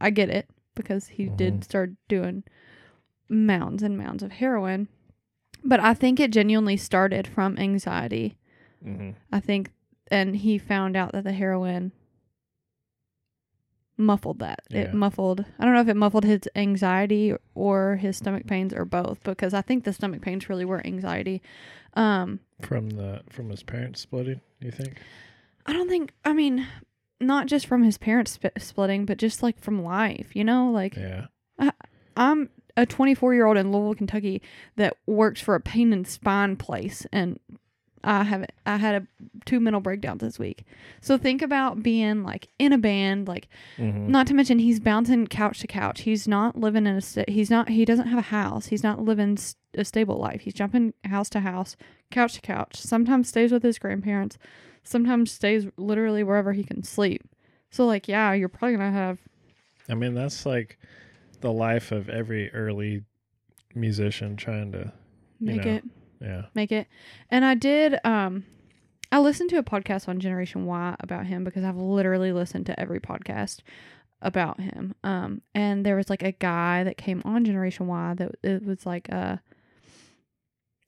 [0.00, 1.64] I get it because he did Mhm.
[1.64, 2.42] start doing
[3.28, 4.88] mounds and mounds of heroin,
[5.64, 8.36] but I think it genuinely started from anxiety.
[8.84, 9.10] Mm-hmm.
[9.32, 9.70] I think,
[10.10, 11.92] and he found out that the heroin
[13.96, 14.60] muffled that.
[14.70, 14.80] Yeah.
[14.82, 15.44] It muffled.
[15.58, 19.52] I don't know if it muffled his anxiety or his stomach pains or both, because
[19.54, 21.42] I think the stomach pains really were anxiety.
[21.94, 24.98] Um, From the from his parents splitting, you think?
[25.66, 26.12] I don't think.
[26.24, 26.66] I mean,
[27.20, 30.34] not just from his parents sp- splitting, but just like from life.
[30.34, 31.26] You know, like Yeah.
[32.16, 34.42] I'm a 24 year old in Louisville, Kentucky
[34.76, 37.38] that works for a pain and spine place, and
[38.02, 39.06] I have I had a
[39.44, 40.64] two mental breakdowns this week.
[41.02, 44.10] So think about being like in a band, like Mm-hmm.
[44.10, 46.02] not to mention he's bouncing couch to couch.
[46.02, 48.66] He's not living in a st- he's not he doesn't have a house.
[48.66, 49.36] He's not living
[49.74, 50.40] a stable life.
[50.42, 51.76] He's jumping house to house,
[52.10, 52.76] couch to couch.
[52.76, 54.38] Sometimes stays with his grandparents.
[54.82, 57.22] Sometimes stays literally wherever he can sleep.
[57.70, 59.18] So like, yeah, you're probably gonna have
[59.90, 60.78] I mean, that's like
[61.40, 63.04] the life of every early
[63.74, 64.92] musician trying to,
[65.40, 65.72] make know.
[65.72, 65.84] it
[66.20, 66.42] yeah.
[66.54, 66.86] make it.
[67.30, 68.44] And I did um
[69.12, 72.78] I listened to a podcast on Generation Why about him because I've literally listened to
[72.78, 73.60] every podcast
[74.22, 74.94] about him.
[75.02, 78.86] Um and there was like a guy that came on Generation Why that it was
[78.86, 79.40] like a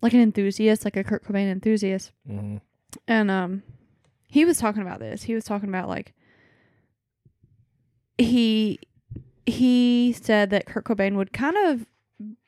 [0.00, 2.12] like an enthusiast, like a Kurt Cobain enthusiast.
[2.26, 2.58] hmm
[3.08, 3.62] And um
[4.28, 5.22] he was talking about this.
[5.22, 6.14] He was talking about like
[8.18, 8.78] he
[9.46, 11.86] he said that Kurt Cobain would kind of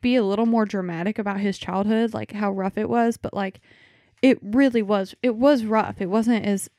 [0.01, 3.61] be a little more dramatic about his childhood, like how rough it was, but like
[4.23, 6.01] it really was it was rough.
[6.01, 6.71] It wasn't as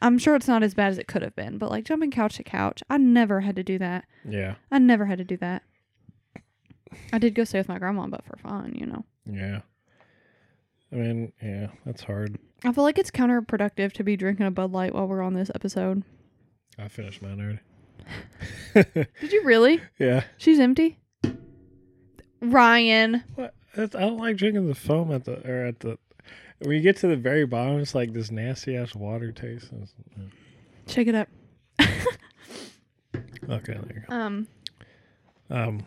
[0.00, 2.36] I'm sure it's not as bad as it could have been, but like jumping couch
[2.36, 4.04] to couch, I never had to do that.
[4.28, 4.56] Yeah.
[4.70, 5.62] I never had to do that.
[7.12, 9.04] I did go stay with my grandma, but for fun, you know.
[9.26, 9.60] Yeah.
[10.92, 12.38] I mean, yeah, that's hard.
[12.64, 15.50] I feel like it's counterproductive to be drinking a Bud Light while we're on this
[15.54, 16.02] episode.
[16.78, 17.60] I finished mine already.
[18.74, 19.80] Did you really?
[19.98, 20.24] yeah.
[20.36, 20.98] She's empty.
[22.40, 23.22] Ryan.
[23.34, 23.54] What?
[23.74, 25.98] It's, I don't like drinking the foam at the or at the.
[26.60, 29.70] When you get to the very bottom, it's like this nasty ass water taste.
[30.86, 31.28] Shake it up.
[33.48, 34.46] Okay, there you Um.
[35.50, 35.54] go.
[35.56, 35.86] Um,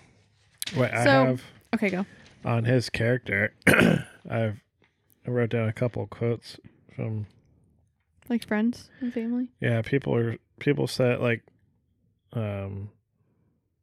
[0.75, 1.41] what I So- have
[1.73, 2.05] Okay, go.
[2.45, 4.61] on his character, I've
[5.25, 6.57] I wrote down a couple quotes
[6.95, 7.25] from
[8.29, 9.49] Like friends and family.
[9.59, 11.41] yeah people are people said like
[12.33, 12.89] um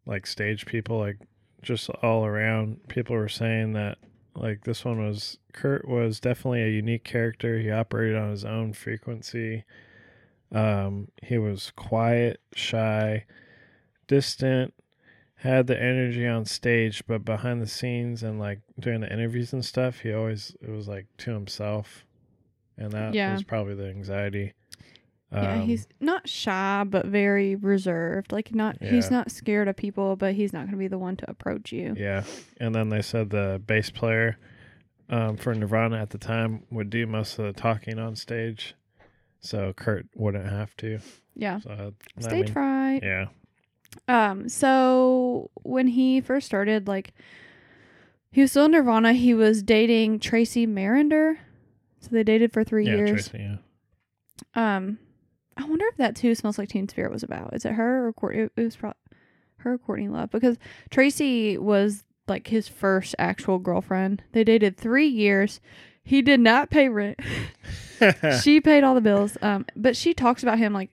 [0.07, 1.19] like stage people like
[1.63, 3.99] just all around people were saying that
[4.37, 7.59] like this one was Kurt was definitely a unique character.
[7.59, 9.65] He operated on his own frequency.
[10.53, 13.25] Um he was quiet shy
[14.07, 14.75] distant
[15.37, 19.65] had the energy on stage but behind the scenes and like doing the interviews and
[19.65, 22.05] stuff he always it was like to himself.
[22.77, 23.33] And that Yeah.
[23.33, 24.53] was probably the anxiety
[25.35, 28.33] yeah, Um, he's not shy, but very reserved.
[28.33, 31.17] Like not, he's not scared of people, but he's not going to be the one
[31.17, 31.95] to approach you.
[31.97, 32.25] Yeah,
[32.61, 34.39] and then they said the bass player
[35.09, 38.75] um, for Nirvana at the time would do most of the talking on stage,
[39.41, 40.99] so Kurt wouldn't have to.
[41.35, 41.59] Yeah.
[41.61, 43.01] So Stage mean, fright.
[43.03, 43.27] Yeah,
[44.09, 47.13] Um, so when he first started, like
[48.31, 51.39] he was still in Nirvana, he was dating Tracy Marander.
[52.01, 53.29] So they dated for three yeah, years.
[53.29, 53.39] Tracy.
[53.39, 53.57] Yeah,
[54.77, 54.99] Um,
[55.57, 57.55] I wonder if that too smells like Teen Spirit was about.
[57.55, 58.49] Is it her or Courtney?
[58.57, 58.93] It, was pro-
[59.59, 60.57] her or Courtney Love because
[60.91, 64.23] Tracy was like his first actual girlfriend.
[64.33, 65.61] They dated three years.
[66.03, 67.19] He did not pay rent.
[68.43, 69.37] she paid all the bills.
[69.43, 70.91] Um, but she talks about him like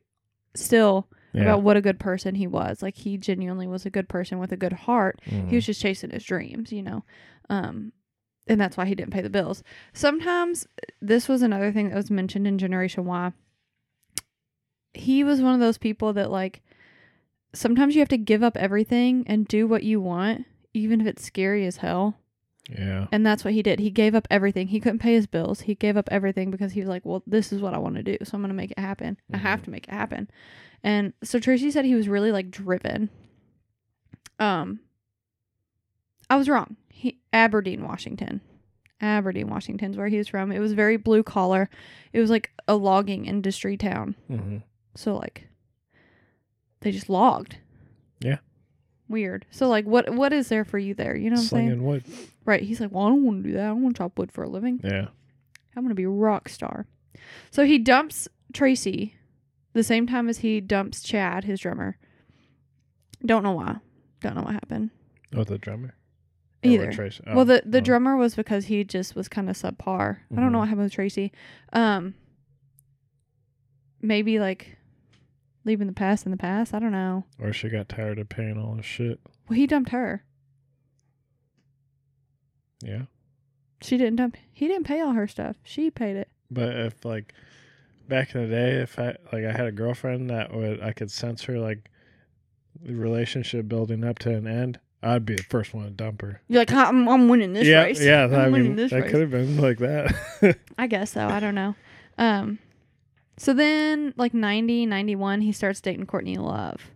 [0.56, 1.44] still yeah.
[1.44, 2.82] about what a good person he was.
[2.82, 5.22] Like he genuinely was a good person with a good heart.
[5.26, 5.50] Mhm.
[5.50, 7.04] He was just chasing his dreams, you know.
[7.50, 7.94] Um
[8.48, 9.64] and that's why he didn't pay the bills.
[9.94, 10.68] Sometimes
[11.02, 13.34] this was another thing that was mentioned in Generation Why.
[15.02, 16.62] He was one of those people that like
[17.54, 21.24] sometimes you have to give up everything and do what you want even if it's
[21.24, 22.16] scary as hell.
[22.70, 23.80] yeah, And that's what he did.
[23.80, 24.68] He gave up everything.
[24.68, 25.62] He couldn't pay his bills.
[25.62, 28.04] He gave up everything because he was like, well, this is what I want to
[28.04, 28.18] do.
[28.24, 29.18] So I'm going to make it happen.
[29.34, 30.30] I have to make it happen.
[30.82, 33.10] And so Tracy said he was really like driven.
[34.40, 34.80] Um,
[36.30, 36.78] I was wrong.
[36.90, 38.40] He Aberdeen, Washington.
[39.02, 40.52] Aberdeen, Washington's where he was from.
[40.52, 41.70] It was very blue collar.
[42.14, 44.16] It was like a logging industry town.
[44.28, 44.58] hmm
[44.96, 45.48] So like
[46.82, 47.58] they just logged.
[48.20, 48.38] Yeah.
[49.08, 49.46] Weird.
[49.52, 51.16] So like what what is there for you there?
[51.16, 51.84] You know what I'm saying?
[51.84, 52.04] wood.
[52.46, 52.64] Right.
[52.64, 53.66] He's like, Well, I don't want to do that.
[53.66, 54.80] I don't want to chop wood for a living.
[54.84, 55.08] Yeah,
[55.76, 56.86] I'm gonna be a rock star.
[57.52, 59.16] So he dumps Tracy
[59.74, 61.98] the same time as he dumps Chad, his drummer.
[63.26, 63.78] Don't know why.
[64.22, 64.90] Don't know what happened.
[65.36, 65.96] oh, the drummer.
[66.64, 66.92] Either.
[66.92, 67.24] Tracy.
[67.28, 67.82] well Oh, the the oh.
[67.82, 70.18] drummer was because he just was kind of subpar.
[70.32, 70.62] I don't know Mhm.
[70.62, 71.32] what happened with Tracy.
[71.74, 72.14] Um
[74.02, 74.78] maybe like
[75.66, 76.74] leaving the past in the past.
[76.74, 77.26] I don't know.
[77.40, 79.20] Or she got tired of paying all this shit.
[79.50, 80.24] Well he dumped her.
[82.84, 83.04] Yeah,
[83.82, 85.56] She didn't dump he didn't pay all her stuff.
[85.64, 86.30] She paid it.
[86.50, 87.34] but if like
[88.08, 91.12] back in the day, if I like I had a girlfriend that would I could
[91.12, 91.90] sense her like
[92.82, 96.42] the relationship building up to an end, I'd be the first one to dump her.
[96.48, 98.02] You're like, I'm, I'm winning this yeah, race.
[98.02, 98.24] yeah.
[98.24, 99.12] I'm I winning mean, this that race.
[99.12, 100.58] could have been like that.
[100.80, 101.28] I guess so.
[101.28, 101.76] I don't know.
[102.18, 102.58] Um,
[103.38, 106.92] so then, like 90, 91, he starts dating Courtney Love.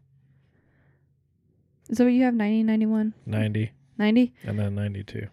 [1.89, 2.33] Is that what you have?
[2.33, 4.33] 90, 91, Ninety 90?
[4.43, 5.27] and then ninety-two.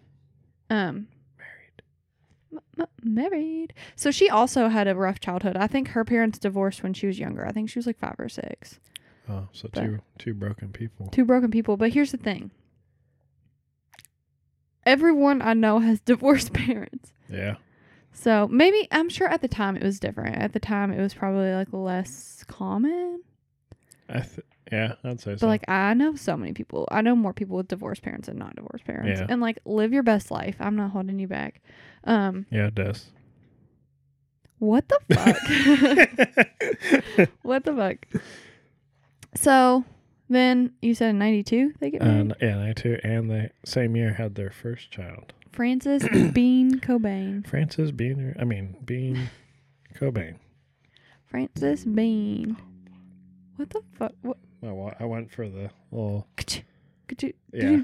[0.69, 2.61] Um, married.
[2.79, 3.73] M- married.
[3.95, 5.57] So she also had a rough childhood.
[5.57, 7.45] I think her parents divorced when she was younger.
[7.45, 8.79] I think she was like five or six.
[9.27, 11.07] Oh, so But- two two broken people.
[11.07, 11.75] Two broken people.
[11.77, 12.51] But here's the thing
[14.85, 17.13] everyone I know has divorced parents.
[17.29, 17.55] Yeah.
[18.13, 20.37] So maybe I'm sure at the time it was different.
[20.37, 23.21] At the time it was probably like less common.
[24.09, 24.39] I th-
[24.71, 25.47] yeah, I'd say But so.
[25.47, 26.87] like I know so many people.
[26.91, 29.19] I know more people with divorced parents than not divorced parents.
[29.19, 29.27] Yeah.
[29.29, 30.55] And like live your best life.
[30.59, 31.61] I'm not holding you back.
[32.05, 33.11] Um yeah, it does.
[34.59, 37.29] what the fuck?
[37.41, 38.21] what the fuck?
[39.35, 39.83] So
[40.29, 42.19] then you said in 92 they get married?
[42.19, 42.97] and yeah, I too.
[43.03, 47.45] And the same year had their first child, Frances Bean Cobain.
[47.47, 48.35] Frances Bean.
[48.39, 49.29] I mean Bean
[49.95, 50.35] Cobain.
[51.25, 52.57] Frances Bean.
[53.55, 54.13] What the fuck?
[54.21, 54.37] What?
[54.63, 56.27] I wa- I went for the little,
[57.51, 57.81] Yeah.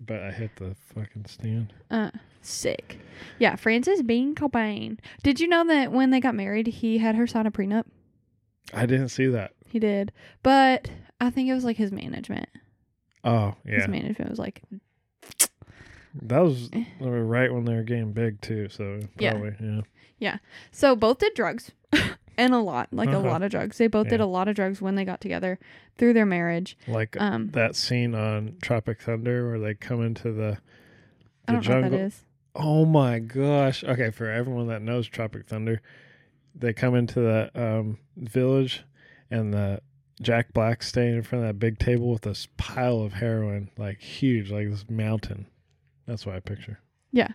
[0.00, 1.72] but I hit the fucking stand.
[1.90, 2.10] Uh,
[2.42, 2.98] sick.
[3.38, 4.98] Yeah, Frances Bean Cobain.
[5.22, 7.84] Did you know that when they got married, he had her sign a prenup?
[8.72, 9.52] I didn't see that.
[9.66, 10.90] He did, but
[11.20, 12.48] I think it was like his management.
[13.24, 14.62] Oh yeah, His management was like,
[16.22, 16.84] that was Eh.
[17.00, 18.68] right when they were getting big too.
[18.68, 19.32] So Yeah.
[19.32, 19.82] probably
[20.18, 20.38] yeah.
[20.72, 21.70] so both did drugs,
[22.36, 23.18] and a lot, like Uh-huh.
[23.18, 23.78] a lot of drugs.
[23.78, 25.58] They both did a lot of drugs when they got together
[25.96, 26.76] through their marriage.
[26.86, 30.58] Like Um, that scene on Tropic Thunder where they come into the
[31.46, 31.90] I don't know what jungle.
[31.98, 32.24] that is.
[32.54, 33.84] Oh my gosh.
[33.84, 35.80] Okay, for everyone that knows Tropic Thunder,
[36.54, 38.82] they come into the um, village
[39.30, 39.80] and the
[40.20, 44.00] Jack Black staying in front of that big table with this pile of heroin, like
[44.00, 45.46] huge, like this mountain.
[46.08, 46.80] That's what I picture.
[47.12, 47.28] Yeah.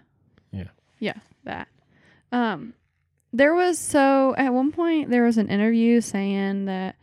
[0.51, 0.67] Yeah.
[0.99, 1.69] Yeah, that.
[2.34, 2.74] Um
[3.32, 6.95] there was so at one point there was an interview saying that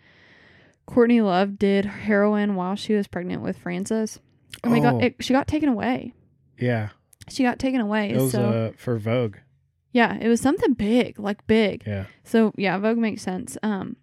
[0.87, 4.19] Courtney Love did heroin while she was pregnant with Frances.
[4.65, 4.83] And they Oh.
[4.83, 6.13] got it, she got taken away.
[6.59, 6.91] Yeah.
[7.29, 8.11] She got taken away.
[8.11, 9.37] It was so uh, for Vogue.
[9.93, 11.85] yeah, it was something big, like big.
[11.87, 12.07] Yeah.
[12.25, 13.57] So yeah, Vogue makes sense.
[13.63, 13.97] Um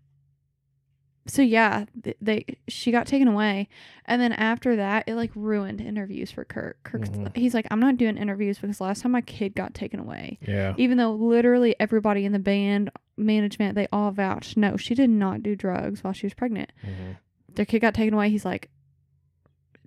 [1.27, 1.85] so yeah,
[2.21, 3.67] they she got taken away,
[4.05, 6.77] and then after that, it like ruined interviews for Kirk.
[6.83, 7.35] Kirk's, Mhm.
[7.37, 10.73] he's like, I'm not doing interviews because last time my kid got taken away, Yeah.
[10.77, 15.43] even though literally everybody in the band management they all vouched, no, she did not
[15.43, 16.71] do drugs while she was pregnant.
[16.83, 17.17] Mhm.
[17.55, 18.29] Their kid got taken away.
[18.29, 18.69] He's like,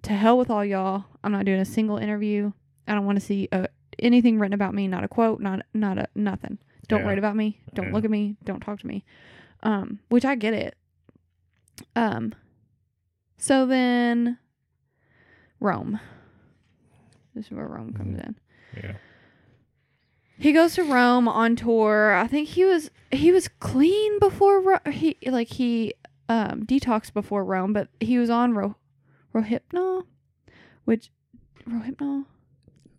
[0.03, 1.05] to hell with all y'all.
[1.23, 2.53] I'm not doing a single interview.
[2.89, 3.67] I don't want to see uh,
[3.99, 4.89] anything written about me.
[4.89, 5.41] Not a quote.
[5.41, 6.59] Not not a nothing.
[6.89, 7.07] Don't Yeah.
[7.07, 7.61] write about me.
[7.75, 7.93] Don't Yeah.
[7.93, 8.37] look at me.
[8.45, 9.05] Don't talk to me.
[9.63, 10.75] Um, which I get it.
[11.97, 12.35] Um,
[13.39, 14.39] so then
[15.61, 16.01] Rome.
[17.35, 18.27] This is where Rome comes Mhm.
[18.27, 18.37] in.
[18.77, 18.97] Yeah.
[20.39, 22.15] He goes to Rome on tour.
[22.15, 25.93] I think he was he was clean before Ro- he like he
[26.29, 28.77] um detoxed before Rome, but he was on Ro-
[29.35, 30.05] Rohypnol,
[30.85, 31.11] which
[31.69, 32.25] Rohypnol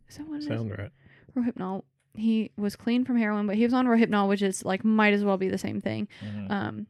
[0.07, 0.47] is that what it is?
[0.47, 0.91] Sound right.
[1.35, 1.83] Rohypnol.
[2.13, 5.23] He was clean from heroin, but he was on Rohypnol, which is like might as
[5.23, 6.07] well be the same thing.
[6.49, 6.85] Um,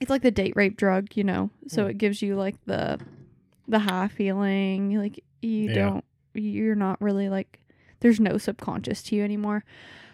[0.00, 1.50] it's like the date rape drug, you know.
[1.68, 2.98] So it gives you like the
[3.68, 5.74] the high feeling, like you Yeah.
[5.74, 7.60] don't, you're not really like
[8.00, 9.64] there's no subconscious to you anymore.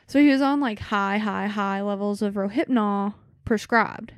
[0.08, 3.14] So he was on like high, high, high levels of Rohypnol
[3.44, 4.12] prescribed.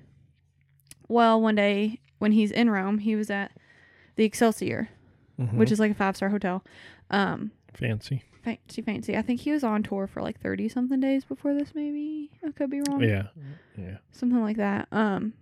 [1.09, 3.53] Well, one day when he's in Rome, he was at
[4.17, 4.89] the Excelsior,
[5.39, 5.55] Mhm.
[5.55, 6.65] which is like a five star hotel.
[7.11, 8.23] Um, fancy.
[8.43, 9.17] fancy, fancy.
[9.17, 11.75] I think he was on tour for like thirty something days before this.
[11.75, 13.29] Maybe I could be wrong Yeah.
[13.77, 13.99] Yeah.
[14.13, 14.89] something like that.
[14.93, 15.33] Um,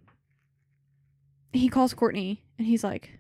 [1.53, 3.19] he calls Courtney and he's like,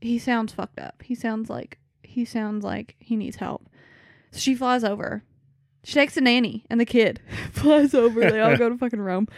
[0.00, 1.02] he sounds fucked up.
[1.04, 3.68] He sounds like he sounds like he needs help.
[4.32, 5.22] So she flies over.
[5.84, 7.20] She takes the nanny and the kid
[7.52, 8.20] flies over.
[8.20, 9.28] They all go to fucking Rome.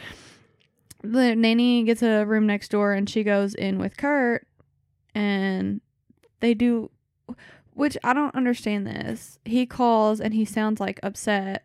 [1.03, 4.47] The nanny gets a room next door and she goes in with Kurt
[5.14, 5.80] and
[6.41, 6.91] they do
[7.74, 9.39] which I don't understand this.
[9.45, 11.64] He calls and he sounds like upset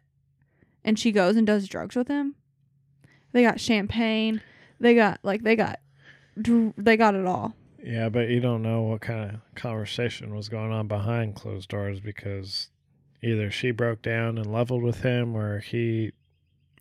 [0.83, 2.35] and she goes and does drugs with him.
[3.33, 4.41] They got champagne.
[4.79, 5.79] They got like they got
[6.35, 7.55] they got it all.
[7.83, 11.99] Yeah, but you don't know what kind of conversation was going on behind closed doors
[11.99, 12.69] because
[13.23, 16.11] either she broke down and leveled with him or he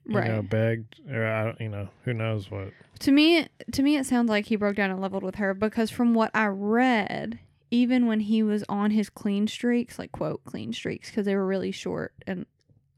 [0.09, 0.29] you Right.
[0.31, 2.69] know begged or I don't you know who knows what
[3.01, 5.91] To me to me it sounds like he broke down and leveled with her because
[5.91, 7.39] from what I read,
[7.71, 11.47] even when he was on his clean streaks, like quote clean streaks because they were
[11.47, 12.47] really short and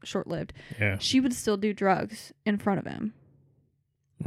[0.03, 3.13] short-lived, yeah she would still do drugs in front of him.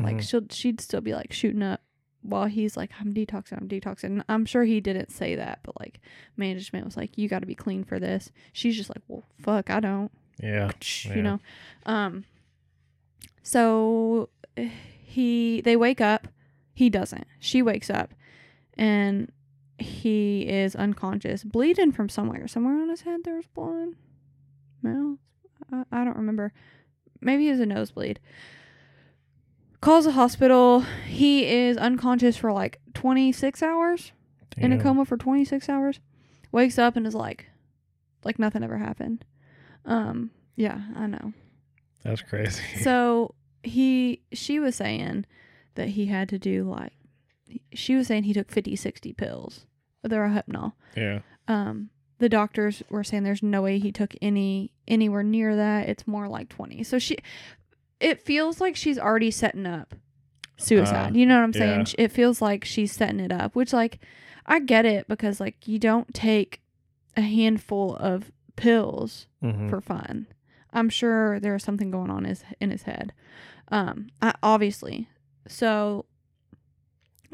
[0.03, 0.29] Like Mhm.
[0.29, 1.81] she'll she'd still be like shooting up
[2.23, 4.23] while he's like I'm detoxing, I'm detoxing.
[4.29, 6.01] I'm sure he didn't say that, but like
[6.37, 8.31] management was like you got to be clean for this.
[8.53, 10.11] She's just like, "Well, fuck, I don't."
[10.43, 10.71] yeah
[11.05, 11.23] you Yeah.
[11.23, 11.41] know
[11.87, 12.25] um
[13.43, 16.29] so he they wake up
[16.75, 18.15] he doesn't she wakes up
[18.75, 19.31] and
[19.79, 23.91] he is unconscious bleeding from somewhere somewhere on his head there was blood
[24.83, 25.19] mouth
[25.73, 26.53] I, I don't remember
[27.21, 28.19] maybe it was a nosebleed
[29.83, 34.13] calls the hospital he is unconscious for like 26 hours
[34.57, 34.83] in a Damn.
[34.83, 36.01] coma for 26 hours
[36.53, 37.47] wakes up and is like
[38.25, 39.25] like nothing ever happened.
[39.85, 41.33] Um, yeah, I know.
[42.05, 42.63] That's crazy.
[42.83, 45.27] So he, she was saying
[45.75, 46.93] that he had to do like,
[47.75, 49.67] she was saying he took 50, 60 pills.
[50.03, 50.73] They're a hypnol.
[50.97, 51.21] yeah.
[51.49, 55.89] Um, the doctors were saying there's no way he took any anywhere near that.
[55.89, 56.85] It's more like 20.
[56.85, 57.17] So she,
[58.03, 59.95] it feels like she's already setting up
[60.59, 61.13] suicide.
[61.13, 61.87] Uh, you know what I'm saying?
[61.99, 62.05] yeah.
[62.05, 63.99] It feels like she's setting it up, which like
[64.47, 66.61] I get it because like you don't take
[67.17, 69.69] a handful of pills Mm-hmm.
[69.71, 70.29] for fun.
[70.73, 73.13] I'm sure there's something going on his in his head.
[73.73, 75.09] Um, I, obviously.
[75.49, 76.05] So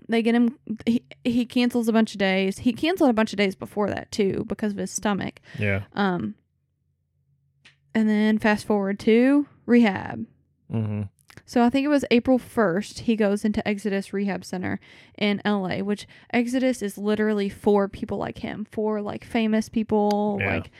[0.08, 0.58] they get him.
[0.86, 2.58] He, he cancels a bunch of days.
[2.60, 5.40] He canceled a bunch of days before that too because of his stomach.
[5.58, 5.82] yeah.
[5.92, 6.34] Um,
[7.94, 10.24] and then fast forward to rehab.
[10.72, 11.02] Mm-hmm.
[11.46, 14.80] So I think it was April 1st, he goes into Exodus Rehab Center
[15.16, 20.54] in LA, which Exodus is literally for people like him, for like famous people, Yeah.
[20.56, 20.70] like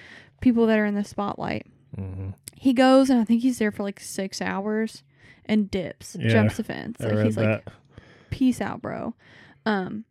[0.41, 1.67] people that are in the spotlight.
[1.97, 2.31] Mm-hmm.
[2.55, 5.05] He goes and I think he's there for like six hours
[5.47, 7.01] and dips, Yeah, jumps the fence.
[7.01, 7.45] I Like he's that.
[7.67, 7.69] like,
[8.31, 9.15] peace out, bro.
[9.65, 10.05] Um,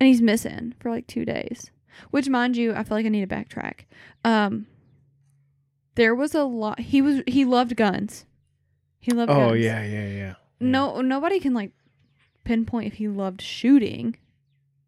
[0.00, 1.70] and he's missing for like two days.
[2.10, 3.80] Which, mind you, I feel like I need to backtrack.
[4.24, 4.66] Um,
[5.94, 6.80] there was a lot.
[6.80, 8.24] He was he loved guns.
[9.04, 9.28] He loved.
[9.28, 9.42] Guns.
[9.42, 9.60] Oh guns.
[9.64, 10.34] yeah, yeah, yeah.
[10.60, 11.72] No, nobody can like
[12.44, 14.16] pinpoint if he loved shooting,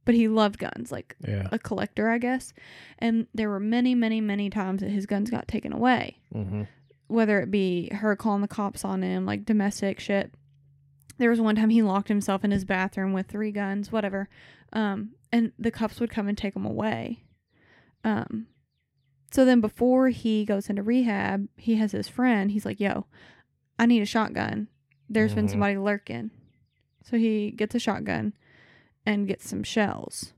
[0.06, 1.48] but he loved guns, like Yeah.
[1.52, 2.54] a collector, I guess.
[2.98, 6.62] And there were many, many, many times that his guns got taken away Mm-hmm.
[7.08, 10.32] whether it be her calling the cops on him, like domestic shit.
[11.18, 14.28] There was one time he locked himself in his bathroom with three guns, whatever.
[14.72, 17.22] Um, and the cops would come and take him away.
[18.04, 18.46] Um,
[19.30, 22.50] so then before he goes into rehab, he has his friend.
[22.50, 23.06] He's like, "Yo,
[23.78, 24.68] I need a shotgun.
[25.08, 25.50] There's been Mhm.
[25.50, 26.30] somebody lurking."
[27.04, 28.32] So he gets a shotgun
[29.04, 30.32] and gets some shells.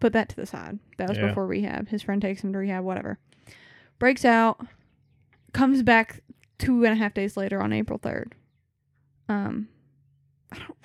[0.00, 0.78] Put that to the side.
[0.96, 1.28] That was Yeah.
[1.28, 1.88] before rehab.
[1.88, 3.18] His friend takes him to rehab, whatever
[3.98, 4.64] breaks out,
[5.52, 6.22] comes back
[6.58, 8.34] two and a half days later on April third.
[9.28, 9.68] Um,
[10.52, 10.76] I don't,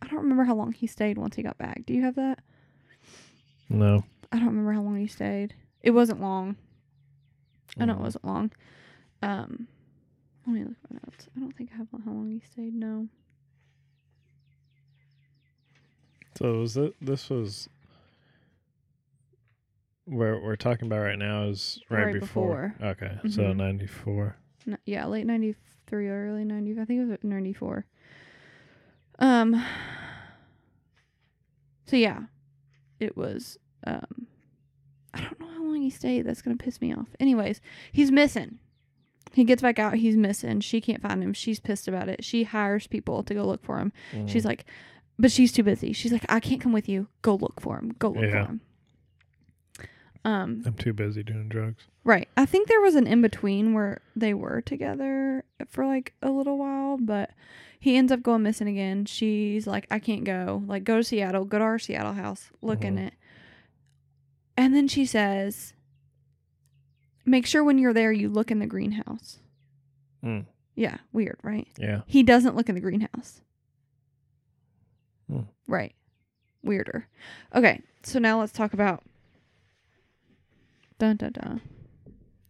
[0.00, 1.84] I don't remember how long he stayed once he got back.
[1.84, 2.40] Do you have that?
[3.68, 4.04] No.
[4.32, 5.54] I don't remember how long he stayed.
[5.82, 6.56] It wasn't long.
[7.78, 8.02] I know it Mhm.
[8.02, 8.52] wasn't long.
[9.22, 9.66] Um,
[10.50, 11.28] let me look at my notes.
[11.36, 12.74] I don't think I have how long he stayed.
[12.74, 13.08] No.
[16.38, 16.94] So was it?
[17.00, 17.68] This was
[20.06, 22.74] where we're talking about right now is right, Right before.
[22.82, 23.56] Okay, so Mhm.
[23.56, 24.36] ninety four.
[24.66, 25.54] N- yeah, late ninety
[25.86, 26.72] three or early ninety.
[26.80, 27.84] I think it was ninety four.
[29.18, 29.62] Um.
[31.86, 32.24] So yeah,
[32.98, 33.58] it was.
[33.84, 34.26] Um,
[35.12, 36.22] I don't know how long he stayed.
[36.22, 37.08] That's gonna piss me off.
[37.20, 37.60] Anyways,
[37.92, 38.58] he's missing.
[39.32, 39.94] He gets back out.
[39.94, 40.60] He's missing.
[40.60, 41.32] She can't find him.
[41.32, 42.24] She's pissed about it.
[42.24, 43.92] She hires people to go look for him.
[44.12, 44.26] Mm-hmm.
[44.26, 44.64] She's like,
[45.18, 45.92] but she's too busy.
[45.92, 47.06] She's like, I can't come with you.
[47.22, 47.94] Go look for him.
[47.98, 48.30] Go look Yeah.
[48.46, 48.60] for him.
[50.24, 50.62] Um.
[50.66, 51.84] I'm too busy doing drugs.
[52.04, 52.28] Right.
[52.36, 56.58] I think there was an in between where they were together for like a little
[56.58, 57.30] while, but
[57.78, 59.06] he ends up going missing again.
[59.06, 60.62] She's like, I can't go.
[60.66, 63.06] Like, go to Seattle, go to our Seattle house, look in Mhm.
[63.08, 63.14] it.
[64.56, 65.72] And then she says,
[67.30, 69.38] Make sure when you're there, you look in the greenhouse.
[70.24, 70.46] Mm.
[70.74, 70.96] Yeah.
[71.12, 71.68] Weird, right?
[71.78, 72.00] Yeah.
[72.06, 73.40] He doesn't look in the greenhouse.
[75.30, 75.42] Hmm.
[75.68, 75.94] Right.
[76.64, 77.06] Weirder.
[77.54, 77.82] Okay.
[78.02, 79.04] So now let's talk about.
[80.98, 81.60] Dun dun dun.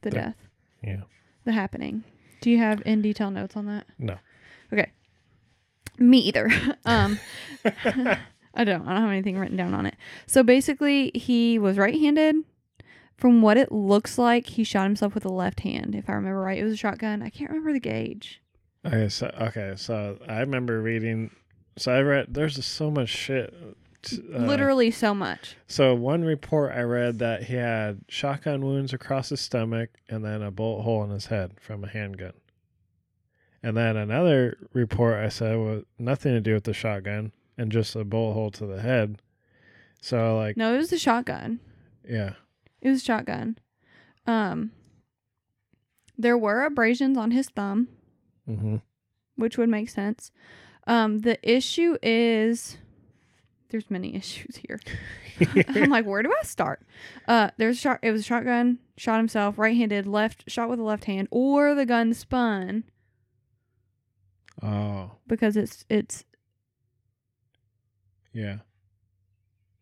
[0.01, 0.37] The The- death
[0.83, 1.03] Yeah.
[1.45, 2.05] the happening.
[2.41, 3.85] Do you have in detail notes on that?
[3.99, 4.17] No.
[4.73, 4.91] Okay.
[5.99, 6.51] Me either.
[6.87, 7.21] um
[7.65, 8.89] I don't.
[8.89, 9.95] I don't have anything written down on it.
[10.27, 12.37] So basically he was right-handed.
[13.21, 16.41] From what it looks like, he shot himself with the left hand, if I remember
[16.41, 16.59] right.
[16.59, 17.23] It was a shotgun.
[17.23, 18.41] I can't remember the gauge.
[18.87, 19.09] Okay.
[19.11, 19.75] So okay.
[19.77, 21.31] So I remember reading.
[21.77, 22.33] So I read.
[22.33, 23.53] There's just so much shit.
[24.35, 25.57] uh, Literally so much.
[25.67, 30.41] So one report I read that he had shotgun wounds across his stomach and then
[30.41, 32.33] a bullet hole in his head from a handgun.
[33.63, 37.95] And then another report I said was nothing to do with the shotgun and just
[37.95, 39.21] a bullet hole to the head.
[40.01, 41.61] So like No, it was a shotgun.
[42.09, 42.33] yeah.
[42.83, 43.59] It was shotgun.
[44.27, 44.73] Um
[46.19, 47.89] there were abrasions on his thumb.
[48.49, 48.77] Mm-hmm.
[49.37, 50.33] which would make sense.
[50.87, 52.79] Um, the issue is
[53.69, 54.81] there's many issues here.
[55.69, 56.83] I'm like, where do I start?
[57.29, 58.01] Uh, there's shot.
[58.03, 58.81] It was a shotgun.
[58.97, 62.85] Shot himself, right-handed, left shot with the left hand, or the gun spun
[64.63, 66.25] Oh because it's it's
[68.33, 68.59] yeah.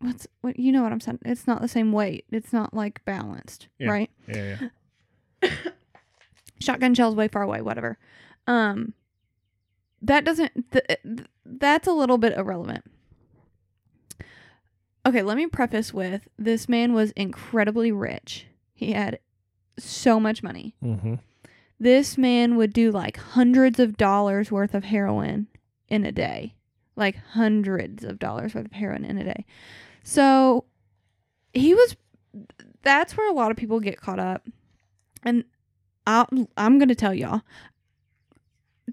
[0.01, 1.19] What's what you know what I'm saying.
[1.25, 2.25] It's not the same weight.
[2.31, 3.91] It's not like balanced, Yeah.
[3.91, 4.11] right?
[4.29, 4.59] Yeah.
[5.43, 5.51] Yeah.
[6.61, 7.99] shotgun shells way far away, whatever.
[8.47, 8.95] Um,
[10.03, 10.71] that doesn't.
[10.73, 12.85] Th- th- that's a little bit irrelevant.
[15.07, 18.47] okay, let me preface with this man was incredibly rich.
[18.75, 19.19] He had
[19.79, 20.75] so much money.
[20.83, 21.15] Mm-hmm.
[21.81, 25.47] This man would do like hundreds of dollars worth of heroin
[25.89, 26.55] in a day.
[26.97, 29.47] Like hundreds of dollars worth of heroin in a day.
[30.09, 30.65] So
[31.53, 31.95] he was
[32.83, 34.49] that's where a lot of people get caught up.
[35.23, 35.45] And
[36.07, 36.25] i
[36.57, 37.43] I'm going to tell y'all.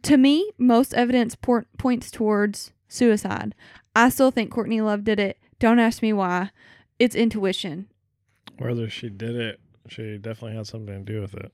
[0.04, 3.56] To me, most evidence por- points towards suicide.
[3.96, 5.38] I still think Courtney Love did it.
[5.58, 6.52] Don't ask me why.
[7.00, 7.88] It's intuition.
[8.58, 11.54] Whether she did it, she definitely had something to do with it.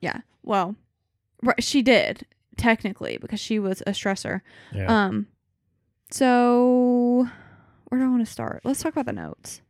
[0.00, 0.22] Yeah.
[0.42, 0.74] Well,
[1.42, 2.24] right, she did
[2.56, 4.40] technically because she was a stressor.
[4.72, 4.86] Yeah.
[4.86, 5.26] Um.
[6.10, 7.28] So,
[7.92, 8.62] where do I want to start?
[8.64, 9.60] Let's talk about the notes.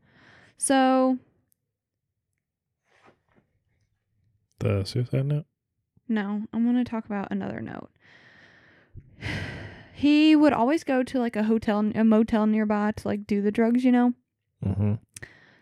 [0.57, 1.19] So,
[4.61, 5.47] the suicide note.
[6.09, 7.91] no, I'm going to talk about another note.
[9.95, 13.53] He would always go to like a hotel, a motel nearby to like do the
[13.53, 14.15] drugs, you know.
[14.65, 14.95] Mm-hmm.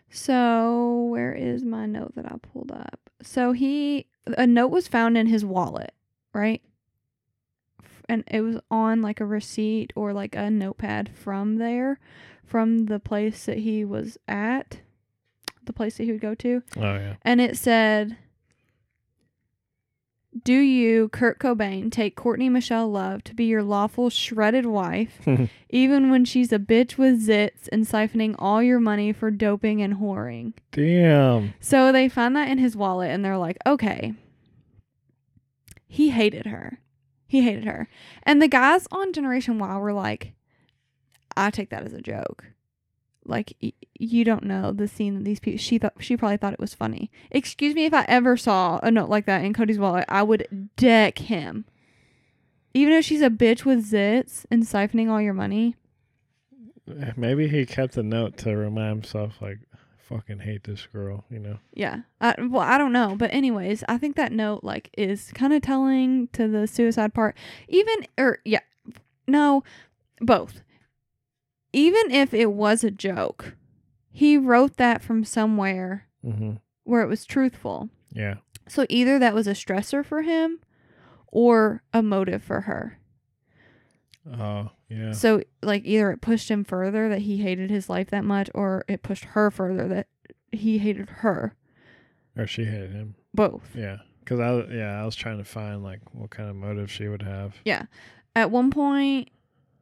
[0.09, 2.99] So, where is my note that I pulled up?
[3.21, 5.93] So, he a note was found in his wallet,
[6.33, 6.63] right?
[8.09, 11.99] And it was on like a receipt or like a notepad from there,
[12.45, 14.79] from the place that he was at,
[15.65, 16.63] the place that he would go to.
[16.77, 17.15] Oh yeah.
[17.23, 18.17] And it said,
[20.43, 25.21] Do you, Kurt Cobain, take Courtney Michelle Love to be your lawful shredded wife,
[25.69, 29.95] even when she's a bitch with zits and siphoning all your money for doping and
[29.95, 30.53] whoring?
[30.71, 31.53] Damn.
[31.59, 34.13] So they find that in his wallet and they're like, okay.
[35.87, 36.79] He hated her.
[37.27, 37.87] He hated her.
[38.23, 40.33] And the guys on Generation Why were like,
[41.37, 42.45] I take that as a joke.
[43.25, 46.53] Like y- you don't know the scene that these people she thought she probably thought
[46.53, 47.11] it was funny.
[47.29, 50.69] Excuse me if I ever saw a note like that in Cody's wallet, I would
[50.75, 51.65] deck him.
[52.73, 55.75] Even if she's a bitch with zits and siphoning all your money.
[57.15, 59.59] Maybe he kept a note to remind himself, like,
[59.97, 61.23] fucking hate this girl.
[61.29, 61.57] You know.
[61.73, 62.01] Yeah.
[62.19, 65.61] I, well, I don't know, but anyways, I think that note like is kind of
[65.61, 67.37] telling to the suicide part.
[67.67, 68.59] Even or yeah,
[69.27, 69.63] no,
[70.19, 70.63] both.
[71.73, 73.55] Even if it was a joke,
[74.11, 76.51] he wrote that from somewhere Mm-hmm.
[76.83, 77.89] where it was truthful.
[78.11, 78.35] Yeah.
[78.67, 80.59] So either that was a stressor for him
[81.27, 82.99] or a motive for her.
[84.31, 85.13] Oh yeah.
[85.13, 88.85] So like either it pushed him further that he hated his life that much or
[88.87, 90.07] it pushed her further that
[90.51, 91.55] he hated her.
[92.37, 93.15] Or she hated him.
[93.33, 93.71] Both.
[93.75, 93.97] Yeah.
[94.25, 97.23] Cause I yeah I was trying to find like what kind of motive she would
[97.23, 97.55] have.
[97.65, 97.85] Yeah.
[98.35, 99.29] At one point,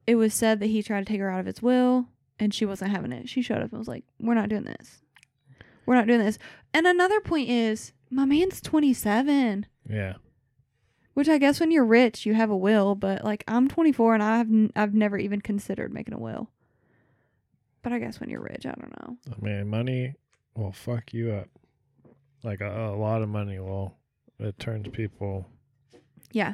[0.10, 2.08] it was said that he tried to take her out of his will,
[2.40, 3.30] and she wasn't having it.
[3.30, 5.02] She showed up and was like, "We're not doing this.
[5.86, 6.38] We're not doing this."
[6.74, 10.14] And another point is, my man's twenty seven, Yeah.
[11.14, 14.14] which I guess when you're rich, you have a will, but like I'm twenty four
[14.14, 16.50] and I've n- I've never even considered making a will.
[17.82, 19.18] But I guess when you're rich, I don't know.
[19.30, 20.14] Oh, I mean, money
[20.56, 21.48] will fuck you up.
[22.44, 23.96] Like a, a lot of money will.
[24.40, 25.46] It turns people.
[26.32, 26.54] Yeah.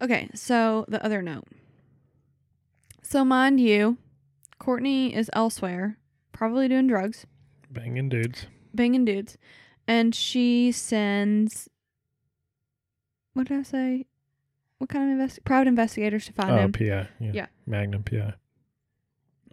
[0.00, 1.46] Okay, so the other note.
[3.12, 3.98] So mind you,
[4.58, 5.98] Courtney is elsewhere,
[6.32, 7.26] probably doing drugs.
[7.70, 8.46] Banging dudes.
[8.74, 9.36] banging dudes,
[9.86, 11.68] and she sends.
[13.34, 14.06] What did I say?
[14.78, 16.72] What kind of invest- private investigators to find Oh, him?
[16.72, 16.86] PI.
[17.20, 17.32] Yeah.
[17.34, 17.46] Yeah.
[17.66, 18.32] Magnum PI.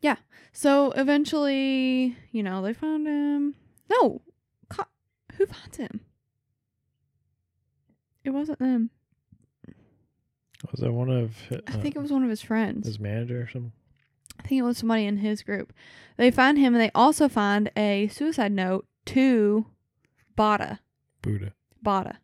[0.01, 0.15] Yeah.
[0.53, 3.55] So eventually, you know, they found him.
[3.89, 4.21] No,
[4.69, 4.85] co-
[5.35, 5.99] who finds him?
[8.23, 8.89] It wasn't them.
[10.71, 12.85] Was that one of hi- I think it uh, was one of his friends.
[12.87, 13.71] his manager or something?
[14.39, 15.73] I think it was somebody in his group.
[16.17, 19.65] They find him, and they also find a suicide note to
[20.37, 20.79] Boddah.
[21.21, 21.53] Buddha.
[21.83, 22.17] Boddah,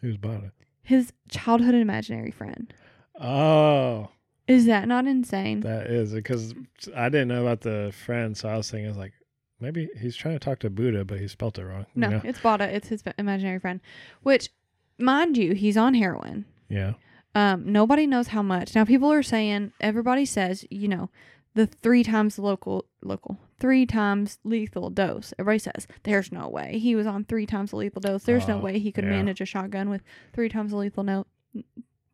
[0.00, 0.50] Who's Boddah?
[0.82, 2.72] his childhood imaginary friend.
[3.20, 4.10] Oh,
[4.48, 5.60] Is that not insane?
[5.60, 6.54] that is because
[6.94, 9.12] I didn't know about the friend, so I was thinking, I was like,
[9.60, 11.86] maybe he's trying to talk to Buddha, but he spelt it wrong.
[11.94, 12.20] you No, know?
[12.24, 12.68] it's Boddah.
[12.72, 13.80] It's his imaginary friend.
[14.22, 14.50] Which,
[14.98, 16.44] mind you, he's on heroin.
[16.68, 16.94] Yeah.
[17.36, 18.74] Um, nobody knows how much.
[18.74, 21.10] Now, people are saying, everybody says, you know,
[21.54, 25.34] the three times local, local, three times lethal dose.
[25.38, 28.22] Everybody says, there's no way he was on three times the lethal dose.
[28.24, 29.10] There's no Oh, way he could yeah.
[29.10, 31.26] manage a shotgun with three times the lethal no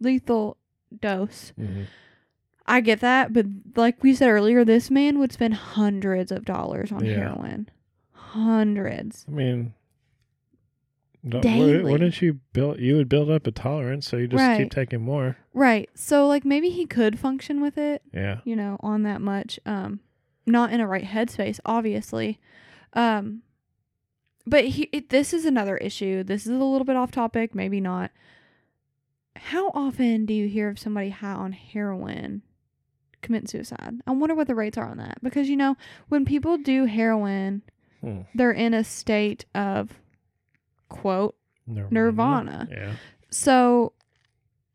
[0.01, 0.57] lethal
[1.01, 1.53] dose.
[1.57, 1.83] hmm
[2.65, 3.47] I get that, but
[3.77, 7.15] like we said earlier, this man would spend hundreds of dollars on Yeah.
[7.17, 7.69] heroin.
[8.13, 9.27] Hundreds.
[9.29, 9.75] I mean,
[11.29, 11.83] Daily.
[11.85, 12.81] wouldn't, you build?
[12.81, 14.59] You would build up a tolerance, so you just Right.
[14.59, 15.37] keep taking more.
[15.55, 15.89] Right.
[15.95, 18.41] So like maybe he could function with it, Yeah.
[18.45, 19.61] you know, on that much.
[19.65, 20.01] Um
[20.47, 22.41] not in a right headspace, obviously.
[22.95, 23.43] Um
[24.45, 26.25] but he it, this is another issue.
[26.25, 28.11] This is a little bit off topic, maybe not.
[29.37, 32.43] How often do you hear of somebody high on heroin
[33.21, 33.95] commit suicide.
[34.05, 35.77] I wonder what the rates are on that because you know
[36.09, 37.63] when people do heroin,
[38.01, 38.23] Hmm.
[38.35, 40.01] they're in a state of
[40.93, 41.37] quote
[41.67, 42.69] Nirvana.
[42.71, 42.93] Yeah.
[43.31, 43.93] So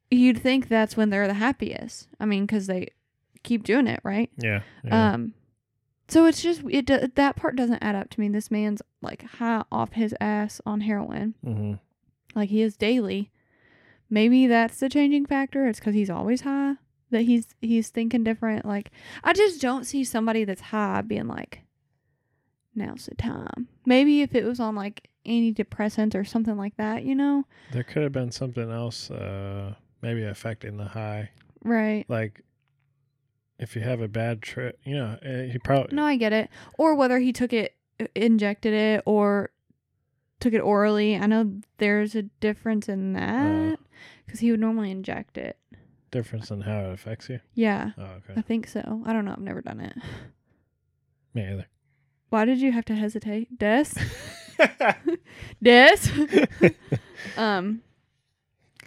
[0.10, 2.08] you'd think that's when they're the happiest.
[2.20, 2.90] I mean, because they
[3.44, 4.30] keep doing it, right?
[4.38, 4.62] Yeah.
[4.84, 5.14] yeah.
[5.14, 5.34] Um,
[6.08, 8.30] so it's just it do, that part doesn't add up to me.
[8.30, 11.74] This man's like high off his ass on heroin, hmm
[12.36, 13.32] like he is daily.
[14.10, 15.66] Maybe that's the changing factor.
[15.66, 16.76] It's because he's always high
[17.10, 18.66] that he's he's thinking different.
[18.66, 18.92] Like
[19.24, 21.62] I just don't see somebody that's high being like,
[22.76, 23.68] now's the time.
[23.86, 27.44] Maybe if it was on like antidepressants or something like that, you know?
[27.72, 31.30] There could have been something else, uh, maybe affecting the high.
[31.64, 32.06] Right.
[32.08, 32.42] Like,
[33.60, 35.96] if you have a bad trip, you know, uh, he probably.
[35.96, 36.50] No, I get it.
[36.78, 39.50] Or whether he took it, uh, injected it, or
[40.40, 41.16] took it orally.
[41.18, 43.80] I know there's a difference in that
[44.26, 45.58] because he would normally inject it.
[46.12, 47.40] difference in how it affects you.
[47.56, 49.02] Yeah, Oh, I think so.
[49.06, 49.32] I don't know.
[49.34, 49.94] I've never done it.
[51.34, 51.66] Me either.
[52.30, 53.86] Why did you have to hesitate, Des?
[55.64, 55.98] Des.
[57.38, 57.82] um.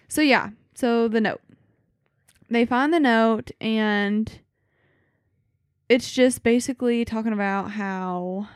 [0.09, 0.51] So yeah.
[0.75, 1.41] So the note.
[2.49, 4.41] They find the note and
[5.89, 8.49] it's just basically talking about how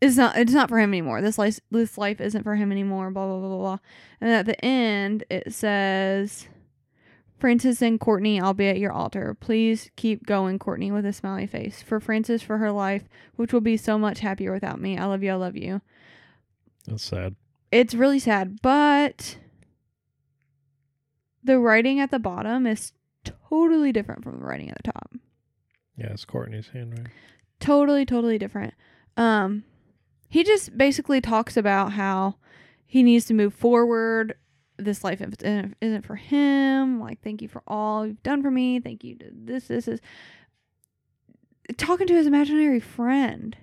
[0.00, 1.22] it's not it's not for him anymore.
[1.22, 3.10] This life this life isn't for him anymore.
[3.10, 3.78] Blah blah blah blah blah.
[4.20, 6.48] And at the end it says,
[7.44, 9.36] "Frances and Courtney, I'll be at your altar.
[9.38, 11.82] Please keep going, Courtney, with a smiley face.
[11.82, 14.96] For Frances, for her life, which will be so much happier without me.
[14.96, 15.32] I love you.
[15.32, 15.82] I love you."
[16.86, 17.36] That's sad.
[17.70, 19.36] It's really sad, but
[21.42, 22.92] the writing at the bottom is
[23.24, 25.12] totally different from the writing at the top.
[25.98, 27.12] Yeah, it's Courtney's handwriting.
[27.60, 28.74] totally totally different
[29.16, 29.64] um
[30.28, 32.36] he just basically talks about how
[32.86, 34.34] he needs to move forward
[34.76, 39.04] this life isn't for him like thank you for all you've done for me thank
[39.04, 40.00] you to this this is
[41.76, 43.56] talking to his imaginary friend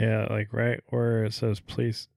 [0.00, 2.08] Yeah, like right where it says please.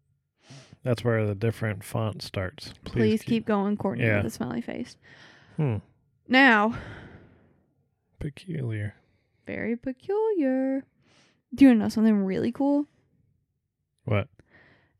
[0.84, 2.74] That's where the different font starts.
[2.86, 4.18] please, keep, going courtney Yeah.
[4.18, 4.96] with a smiley face
[5.58, 5.78] Hmm.
[6.28, 6.76] now
[8.20, 8.96] Peculiar.
[9.46, 10.84] very peculiar
[11.54, 12.86] do you want to know something really cool
[14.06, 14.28] What?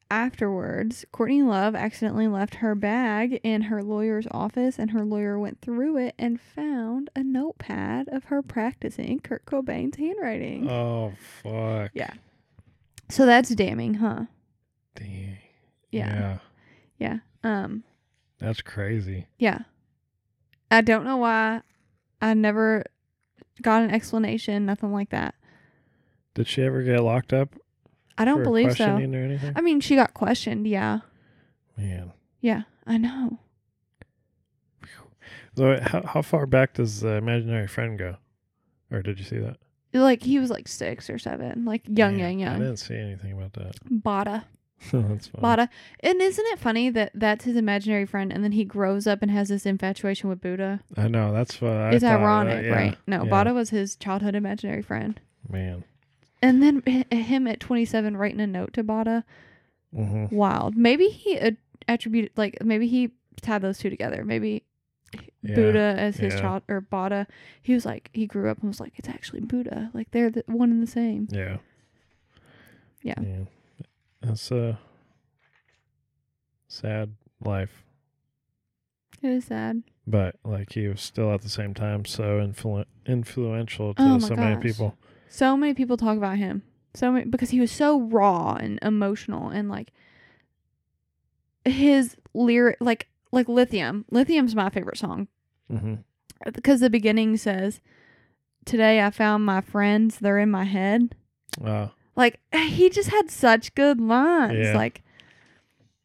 [0.10, 5.62] Afterwards, Courtney Love accidentally left her bag in her lawyer's office, and her lawyer went
[5.62, 10.70] through it and found a notepad of her practicing Kurt Cobain's handwriting.
[10.70, 11.92] Oh fuck.
[11.94, 12.14] yeah.
[13.10, 14.26] So that's damning, huh?
[14.96, 15.38] Dang.
[15.92, 16.08] Yeah.
[16.14, 16.38] yeah.
[17.00, 17.18] Yeah.
[17.44, 17.84] Um.
[18.40, 19.28] That's crazy.
[19.40, 19.60] Yeah.
[20.70, 21.62] I don't know why.
[22.22, 22.84] I never
[23.62, 24.66] got an explanation.
[24.66, 25.36] Nothing like that.
[26.34, 27.56] Did she ever get locked up?
[28.18, 28.86] I don't believe so.
[28.86, 29.54] questioning or anything?
[29.56, 30.68] I mean, she got questioned.
[30.68, 31.00] Yeah.
[31.78, 32.12] Man.
[32.42, 32.64] Yeah.
[32.86, 33.40] I know.
[35.56, 38.18] So how how far back does the imaginary friend go?
[38.92, 39.58] Or did you see that?
[39.94, 42.60] Like he was like six or seven, like young, Man, young, I young.
[42.60, 43.76] didn't see anything about that.
[43.90, 44.44] Boddah.
[44.92, 45.42] That's fine.
[45.42, 45.70] Boddah.
[46.02, 49.32] And isn't it funny that that's his imaginary friend and then he grows up and
[49.32, 50.82] has this infatuation with Buddha?
[50.96, 51.34] I know.
[51.34, 52.98] That's what I it's thought, uh, ironic, yeah, right?
[53.08, 53.30] No, yeah.
[53.32, 55.20] Boddah was his childhood imaginary friend.
[55.50, 55.84] Man.
[56.42, 56.82] And then
[57.12, 59.24] him at 27 writing a note to Boddah.
[59.94, 60.76] hmm Wild.
[60.78, 61.40] Maybe he
[61.88, 63.12] attributed, like, maybe he
[63.42, 64.24] tied those two together.
[64.24, 64.64] Maybe
[65.42, 65.56] Yeah.
[65.56, 66.40] Buddha as his yeah.
[66.42, 67.28] child, or Boddah.
[67.62, 69.90] He was like, he grew up and was like, it's actually Buddha.
[69.94, 71.28] Like, they're the, one and the same.
[71.32, 71.58] Yeah.
[73.02, 73.16] Yeah.
[73.22, 73.44] Yeah.
[74.22, 74.78] That's a
[76.68, 77.84] sad life.
[79.22, 79.84] It is sad.
[80.06, 84.36] But like he was still at the same time so influ- influential to Oh so
[84.36, 84.96] many people.
[85.30, 86.64] So many people talk about him.
[86.94, 89.92] So many because he was so raw and emotional and like
[91.66, 94.06] his lyric like like lithium.
[94.12, 95.28] Lithium's my favorite song
[95.70, 95.96] hmm
[96.54, 97.82] because the beginning says,
[98.64, 100.20] "Today I found my friends.
[100.20, 101.16] They're in my head."
[101.60, 101.92] Wow.
[102.16, 104.58] Like he just had such good lines.
[104.58, 104.76] Yeah.
[104.78, 105.04] Like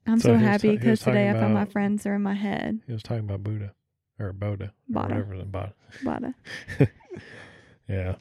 [0.07, 2.03] I'm So so, happy because today I found my friends.
[2.03, 2.81] They're in my head.
[2.87, 3.73] He was talking about Buddha
[4.19, 5.73] or Boda or whatever the Boddah.
[6.03, 6.35] Boddah.
[7.89, 8.15] Yeah.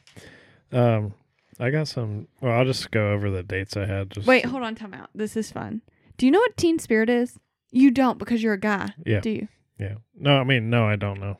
[0.72, 1.14] Um,
[1.60, 2.28] I got some.
[2.40, 4.10] Well, I'll just go over the dates I had.
[4.10, 5.10] Just Wait, hold on, time out.
[5.14, 5.82] This is fun.
[6.16, 7.38] Do you know what Teen Spirit is?
[7.70, 8.90] You don't because you're a guy.
[9.04, 9.20] Yeah.
[9.20, 9.48] Do you?
[9.78, 9.94] Yeah.
[10.14, 11.38] No, I mean, no, I don't know.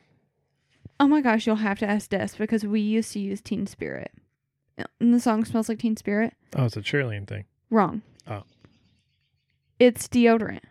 [0.99, 4.11] Oh my gosh, you'll have to ask Des because we used to use Teen Spirit.
[4.99, 6.33] And the song smells like Teen Spirit.
[6.55, 7.45] Oh, it's a cheerleading thing.
[7.69, 8.01] Wrong.
[8.27, 8.43] Oh.
[9.79, 10.61] It's deodorant.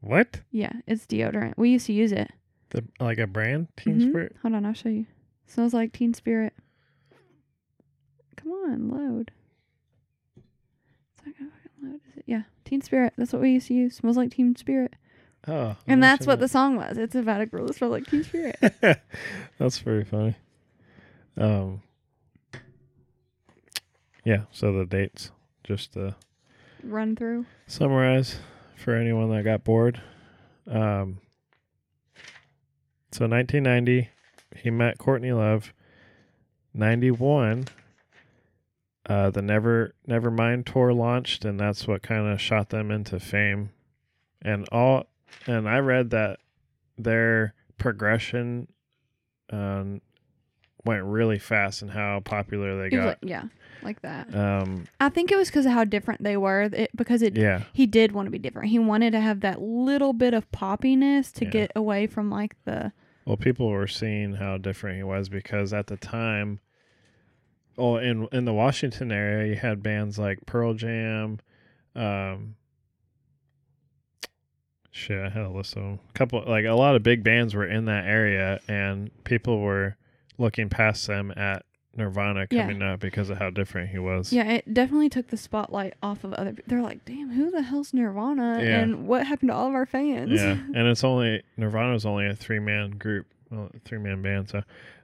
[0.00, 0.40] What?
[0.50, 1.54] Yeah, it's deodorant.
[1.56, 2.30] We used to use it.
[2.70, 4.10] The like a brand Teen Mhm.
[4.10, 4.36] Spirit?
[4.42, 5.06] Hold on, I'll show you.
[5.46, 6.52] Smells like Teen Spirit.
[8.46, 9.30] Come on, load.
[10.36, 12.24] It's not gonna fucking load, is it?
[12.26, 13.12] Yeah, Teen Spirit.
[13.18, 13.96] That's what we used to use.
[13.96, 14.94] Smells like Teen Spirit.
[15.48, 16.96] Oh, And that's what the song was.
[16.98, 18.56] It's about a girl that smells like Teen Spirit.
[19.58, 20.36] that's very funny.
[21.36, 21.82] Um.
[24.24, 24.42] Yeah.
[24.52, 25.30] So the dates,
[25.64, 26.14] just to
[26.84, 27.46] Run through.
[27.66, 28.38] summarize
[28.76, 30.00] for anyone that got bored.
[30.68, 31.18] Um.
[33.12, 34.08] So 1990,
[34.56, 35.72] he met Courtney Love.
[36.74, 37.66] 91,
[39.08, 43.70] uh, the Never Nevermind tour launched, and that's what kind of shot them into fame.
[44.42, 45.04] And all,
[45.46, 46.40] and I read that
[46.98, 48.68] their progression
[49.50, 50.00] um,
[50.84, 53.06] went really fast and how popular they It got.
[53.06, 53.44] like, yeah,
[53.82, 54.34] like that.
[54.34, 56.62] um, I think it was because of how different they were.
[56.72, 58.70] It, because it, yeah, he did want to be different.
[58.70, 61.50] He wanted to have that little bit of poppiness to Yeah.
[61.50, 62.92] get away from like the
[63.24, 66.60] Well, people were seeing how different he was because at the time,
[67.76, 71.38] well, in in the Washington area, you had bands like Pearl Jam,
[71.94, 72.56] um,
[74.90, 76.00] shit, I had a list of them.
[76.10, 79.96] A couple, like a lot of big bands were in that area, and people were
[80.38, 81.64] looking past them at
[81.96, 82.62] Nirvana Yeah.
[82.62, 84.30] coming up because of how different he was.
[84.32, 84.44] yeah.
[84.44, 86.54] It definitely took the spotlight off of other.
[86.66, 88.60] They're like, damn, who the hell's Nirvana?
[88.62, 88.80] Yeah.
[88.80, 90.30] And what happened to all of our fans?
[90.32, 94.48] Yeah, and it's only Nirvana's only a three man group, well, three man band.
[94.50, 94.62] So,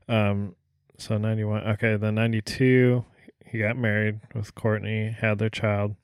[0.08, 0.54] um,
[1.02, 1.62] so ninety one.
[1.62, 3.04] Okay, then ninety two,
[3.44, 5.96] he got married with Courtney, had their child,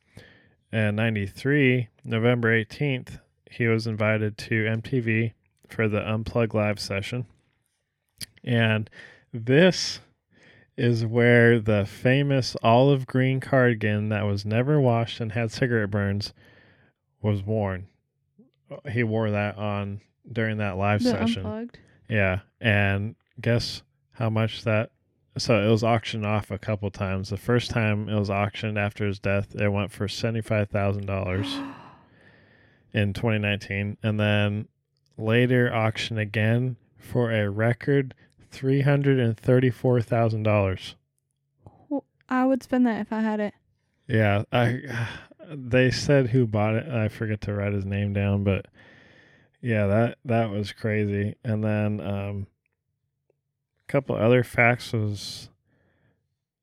[0.73, 3.19] and ninety three, November eighteenth,
[3.51, 5.33] he was invited to MTV
[5.69, 7.27] for the Unplug Live session,
[8.45, 8.89] and
[9.33, 10.01] this
[10.77, 16.33] is where the famous olive green cardigan that was never washed and had cigarette burns
[17.21, 17.87] was worn
[18.93, 21.45] he wore that on during that live The session.
[21.47, 21.79] unplugged.
[22.09, 23.83] Yeah, and guess
[24.19, 24.91] how much that?
[25.37, 27.31] So it was auctioned off a couple times.
[27.31, 31.07] The first time it was auctioned after his death, it went for seventy five thousand
[31.07, 31.47] dollars
[32.93, 34.67] in twenty nineteen, and then
[35.17, 38.15] later auctioned again for a record
[38.51, 40.97] three hundred and thirty four thousand dollars.
[42.29, 43.55] I would spend that if I had it.
[44.09, 44.81] Yeah, I
[45.49, 46.89] they said who bought it.
[46.89, 48.67] I forget to write his name down, but
[49.61, 51.37] yeah, that that was crazy.
[51.45, 52.47] And then um
[53.89, 55.49] couple other facts was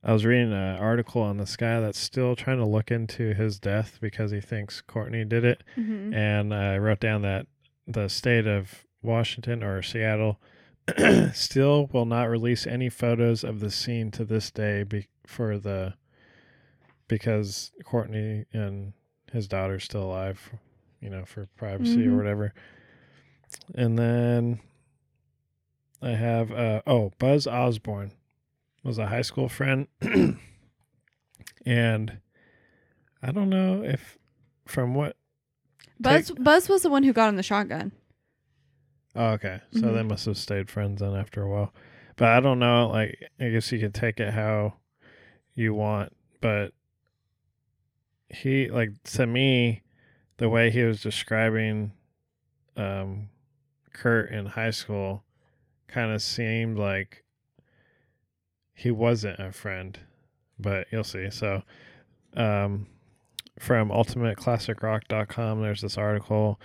[0.03, 3.59] I was reading an article on this guy that's still trying to look into his
[3.59, 5.63] death because he thinks Courtney did it.
[5.75, 7.47] hmm And I wrote down that
[7.87, 10.39] the state of Washington or Seattle
[11.33, 15.95] still will not release any photos of the scene to this day be, for the
[17.07, 18.93] because Courtney and
[19.31, 20.51] his daughter's still alive,
[21.01, 22.17] you know, for privacy or Mhm.
[22.17, 22.53] whatever.
[23.75, 24.59] And then
[26.05, 28.11] I have uh oh, Buzz Osborne
[28.83, 29.87] was a high school friend
[31.65, 32.19] and
[33.23, 34.17] I don't know if
[34.65, 35.17] from what
[35.99, 37.91] Buzz Buzz was the one who got him the shotgun.
[39.15, 39.61] Oh, okay.
[39.71, 40.09] So they Mhm.
[40.09, 41.73] must have stayed friends then after a while.
[42.17, 42.89] But I don't know.
[42.89, 44.75] Like, I guess you can take it how
[45.53, 46.15] you want.
[46.41, 46.73] But
[48.29, 49.83] he, like, to me,
[50.37, 51.93] the way he was describing
[52.77, 53.29] um,
[53.93, 55.23] Kurt in high school
[55.87, 57.23] kind of seemed like
[58.73, 59.99] he wasn't a friend.
[60.59, 61.29] But you'll see.
[61.29, 61.63] So,
[62.35, 62.87] um,
[63.59, 66.59] from ultimateclassicrock.com, there's this article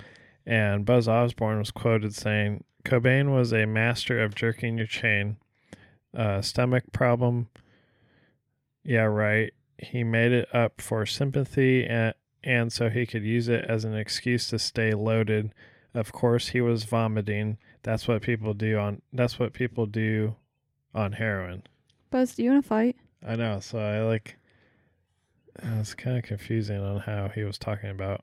[0.46, 5.36] and Buzz Osborne was quoted saying, Cobain was a master of jerking your chain.
[6.16, 7.48] Uh, stomach problem.
[8.82, 9.52] Yeah, right.
[9.78, 13.94] He made it up for sympathy and, and so he could use it as an
[13.94, 15.52] excuse to stay loaded.
[15.94, 17.58] Of course, he was vomiting.
[17.82, 20.36] That's what people do on that's what people do
[20.94, 21.62] on heroin.
[22.10, 22.96] Buzz, do you want to fight?
[23.26, 23.60] I know.
[23.60, 24.36] So I like.
[25.62, 28.22] Uh, it's kind of confusing on how he was talking about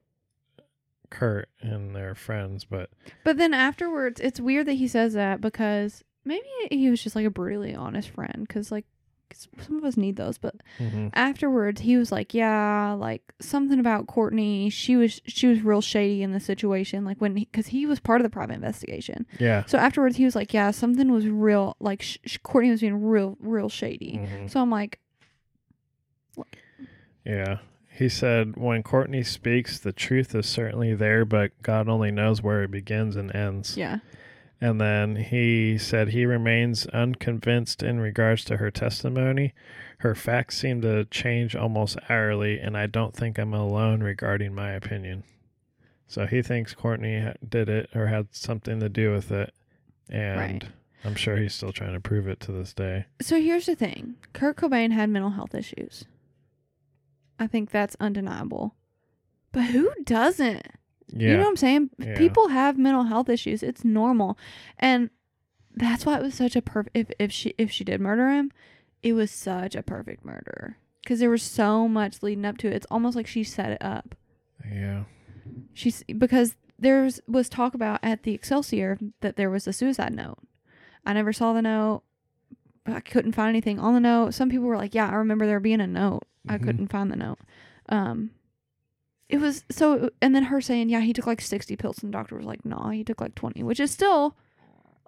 [1.10, 2.89] Kurt and their friends, but
[3.24, 7.26] But then afterwards, it's weird that he says that because maybe he was just like
[7.26, 8.45] a brutally honest friend.
[8.47, 8.86] Because like
[9.34, 10.38] some of us need those.
[10.38, 10.55] But
[11.13, 14.69] afterwards, he was like, "Yeah, like something about Courtney.
[14.69, 17.03] She was she was real shady in the situation.
[17.05, 19.25] Like when because he, was part of the private investigation.
[19.39, 19.63] yeah.
[19.65, 21.75] So afterwards, he was like, "Yeah, something was real.
[21.80, 24.49] Like sh- sh- Courtney was being real real shady." Mhm.
[24.49, 24.99] So I'm like,
[27.25, 27.57] Yeah.
[27.91, 32.61] He said, when Courtney speaks, the truth is certainly there, but God only knows where
[32.63, 33.75] it begins and ends.
[33.75, 33.99] yeah,
[34.60, 39.53] And then he said he remains unconvinced in regards to her testimony.
[39.99, 44.72] Her facts seem to change almost hourly, and I don't think I'm alone regarding my
[44.72, 45.24] opinion.
[46.08, 49.53] So he thinks Courtney did it or had something to do with it,
[50.10, 50.64] and Right.
[51.03, 53.05] I'm sure he's still trying to prove it to this day.
[53.22, 56.05] So here's the thing Kurt Cobain had mental health issues.
[57.39, 58.74] I think that's undeniable.
[59.51, 60.66] But who doesn't?
[61.14, 61.89] Yeah, You know what I'm saying?
[61.97, 62.18] Yeah.
[62.18, 63.64] People have mental health issues.
[63.64, 64.38] It's normal.
[64.78, 65.10] And
[65.76, 66.95] that's why it was such a perfect.
[66.97, 68.51] If if she if she did murder him,
[69.03, 72.74] it was such a perfect murder because there was so much leading up to it.
[72.74, 74.16] It's almost like she set it up.
[74.70, 75.03] Yeah.
[75.74, 80.39] She's because there was talk about at the Excelsior that there was a suicide note.
[81.05, 82.03] I never saw the note.
[82.86, 84.34] I couldn't find anything on the note.
[84.34, 86.64] Some people were like, "Yeah, I remember there being a note." I Mhm.
[86.64, 87.39] couldn't find the note.
[87.89, 88.32] Um,
[89.30, 92.17] it was so, and then her saying, "Yeah, he took like sixty pills," and the
[92.17, 94.38] doctor was like, "No, he took like 20, which is still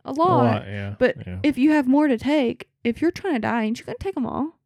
[0.05, 0.43] a A lot.
[0.43, 0.95] lot, yeah.
[0.99, 1.39] But yeah.
[1.43, 4.15] if you have more to take, if you're trying to die, ain't you gonna take
[4.15, 4.59] them all?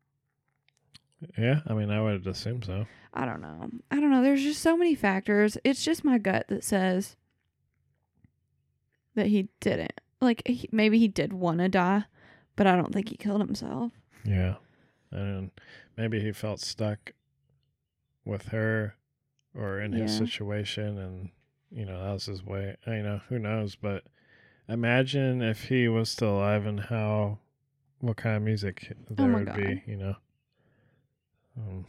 [1.38, 2.86] yeah, I mean, I would assume so.
[3.14, 3.70] I don't know.
[3.91, 4.22] I don't know.
[4.24, 5.58] There's just so many factors.
[5.64, 7.16] It's just my gut that says
[9.16, 9.99] that he didn't.
[10.20, 12.06] Like he, maybe he did want to die,
[12.56, 13.91] but I don't think he killed himself.
[14.26, 14.56] Yeah.
[15.12, 15.51] And
[15.95, 17.14] maybe he felt stuck
[18.26, 18.95] with her
[19.56, 21.30] or in his situation and
[21.72, 22.78] you know, that was his way.
[22.86, 24.04] You know, who knows, but
[24.70, 27.39] imagine if he was still alive and how
[27.99, 29.56] what kind of music there Oh would God.
[29.56, 30.16] be, you know.
[31.58, 31.86] Um,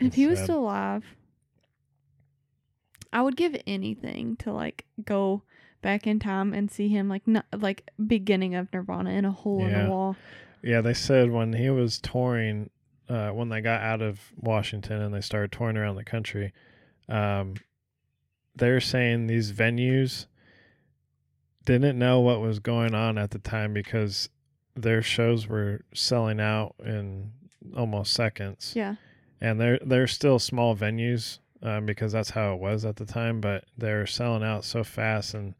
[0.00, 1.04] If he was still alive,
[3.12, 5.42] I would give anything to like go
[5.82, 9.64] back in time and see him like not like beginning of Nirvana in a hole
[9.64, 10.16] in the wall.
[10.62, 12.68] Yeah, they said when he was touring,
[13.08, 16.52] uh, when they got out of Washington and they started touring around the country,
[17.10, 17.54] um,
[18.56, 20.26] they're saying these venues
[21.64, 24.28] didn't know what was going on at the time because
[24.74, 27.32] their shows were selling out in
[27.76, 28.94] almost seconds, Yeah.
[29.40, 33.40] and they're they're still small venues um, because that's how it was at the time,
[33.40, 35.54] but they're selling out so fast and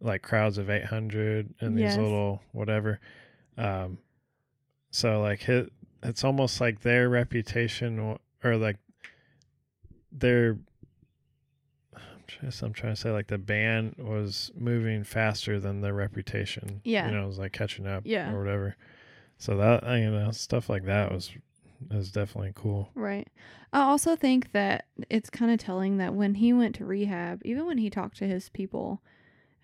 [0.00, 1.96] like crowds of eight hundred and these Yes.
[1.96, 3.00] little whatever.
[3.58, 3.98] Um,
[4.90, 5.72] so like hit,
[6.02, 8.76] it's almost like their reputation or, or like
[10.12, 10.58] their.
[12.42, 16.80] I'm I'm trying to say like the band was moving faster than their reputation.
[16.84, 17.06] Yeah.
[17.08, 18.02] you know, it was like catching up.
[18.06, 18.32] Yeah.
[18.32, 18.76] or whatever.
[19.38, 21.30] So that you know stuff like that was
[21.90, 22.90] is definitely cool.
[22.94, 23.28] Right.
[23.72, 27.66] I also think that it's kind of telling that when he went to rehab, even
[27.66, 29.02] when he talked to his people,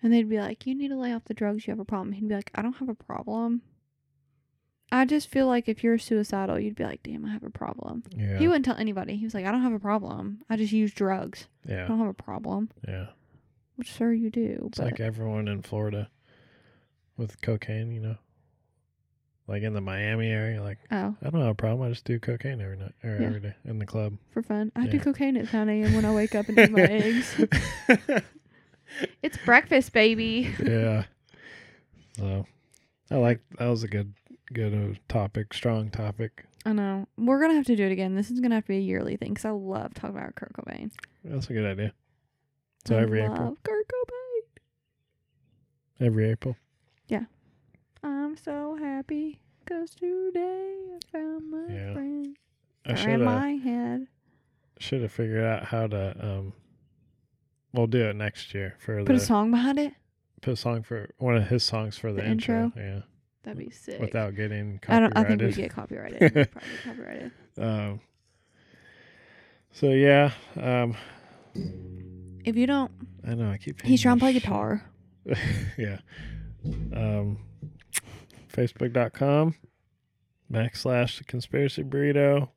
[0.01, 1.67] and they'd be like, "You need to lay off the drugs.
[1.67, 3.61] You have a problem." He'd be like, "I don't have a problem."
[4.91, 8.03] I just feel like if you're suicidal, you'd be like, "Damn, I have a problem."
[8.15, 9.15] Yeah, He wouldn't tell anybody.
[9.17, 10.39] He was like, "I don't have a problem.
[10.49, 11.47] I just use drugs.
[11.67, 11.85] Yeah.
[11.85, 13.07] I don't have a problem." yeah.
[13.75, 14.63] Which, sir, you do.
[14.67, 16.09] It's but like everyone in Florida
[17.17, 18.15] with cocaine, you know,
[19.47, 20.61] like in the Miami area.
[20.61, 21.87] Like oh, I don't have a problem.
[21.87, 23.27] I just do cocaine every night or Yeah.
[23.27, 24.17] every day in the club.
[24.31, 24.71] for fun.
[24.75, 25.93] I do cocaine at 9 a.m.
[25.93, 27.41] when I wake up and eat my eggs.
[29.21, 30.53] It's breakfast, baby.
[30.63, 31.03] yeah.
[32.17, 32.45] So
[33.11, 34.13] I like that was a good
[34.53, 36.45] good uh, topic, strong topic.
[36.65, 37.07] I know.
[37.17, 38.15] We're gonna have to do it again.
[38.15, 40.53] This is gonna have to be a yearly thing because I love talking about Kurt
[40.53, 40.91] Cobain.
[41.23, 41.93] That's a good idea.
[42.85, 44.61] So I every love April, Kurt Cobain.
[46.05, 46.55] every April.
[47.07, 47.25] Yeah.
[48.03, 51.93] I'm so happy because today I found my Yeah.
[51.93, 52.37] friend.
[52.85, 54.07] I should in my head.
[54.79, 56.53] should have figured out how to um.
[57.71, 59.93] We'll do it next year for Put the a song behind it.
[60.41, 62.63] put a song for one of his songs for the, The intro.
[62.65, 62.81] intro?
[62.81, 63.01] Yeah,
[63.43, 63.99] That'd be sick.
[64.01, 65.15] without getting I don't.
[65.17, 66.19] I think we get copyrighted.
[66.51, 67.31] Probably copyrighted.
[67.57, 68.01] Um,
[69.71, 70.95] so yeah, um,
[72.43, 72.91] If you don't,
[73.25, 73.81] I know I keep.
[73.81, 74.83] he's trying to play guitar.
[75.77, 75.99] yeah.
[76.65, 77.39] Um,
[78.53, 79.55] Facebook.com
[80.51, 82.49] backslash the conspiracy burrito.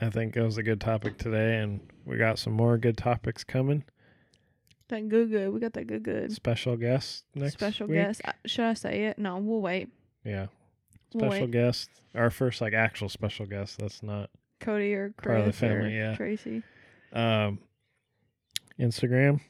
[0.00, 3.42] I think it was a good topic today, and we got some more good topics
[3.42, 3.84] coming.
[4.88, 5.52] That good, good.
[5.52, 6.32] We got that good, good.
[6.32, 7.96] Special guest next Special week.
[7.98, 8.22] guest.
[8.24, 9.18] Uh, Should I say it?
[9.18, 9.88] No, we'll wait.
[10.24, 10.46] Yeah,
[11.14, 11.52] We'll special wait.
[11.52, 11.90] guest.
[12.14, 13.78] Our first like actual special guest.
[13.78, 14.30] That's not
[14.60, 16.14] Cody or Chris Part of the family, or yeah.
[16.16, 16.62] Tracy.
[17.12, 17.58] um,
[18.80, 19.40] Instagram.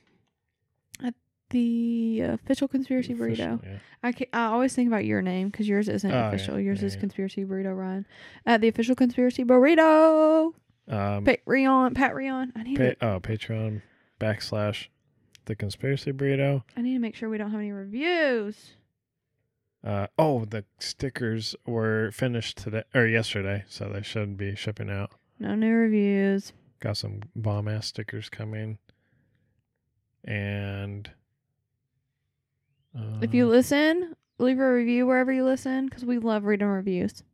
[1.05, 1.15] At
[1.51, 3.55] the official conspiracy burrito.
[3.55, 3.79] Official, yeah.
[4.03, 6.29] I ca I always think about your name because yours isn't Oh, yeah.
[6.29, 6.59] official.
[6.61, 7.01] Yours Yeah, is yeah.
[7.01, 8.07] conspiracy burrito Ryan.
[8.45, 10.53] At the official conspiracy burrito.
[10.89, 11.95] Um, Patreon.
[11.95, 12.53] Pat Rion.
[12.57, 12.97] I need pa- to.
[13.03, 13.83] oh, Patreon
[14.21, 14.89] backslash
[15.49, 16.63] the conspiracy burrito.
[16.77, 18.75] I need to make sure we don't have any reviews.
[19.83, 25.11] Uh, oh, the stickers were finished today or yesterday, so they should be shipping out.
[25.41, 26.53] No new reviews.
[26.81, 28.79] Got some bomb ass stickers coming,
[30.25, 31.11] and
[32.97, 37.25] uh, If you listen, leave a review wherever you listen because we love reading reviews.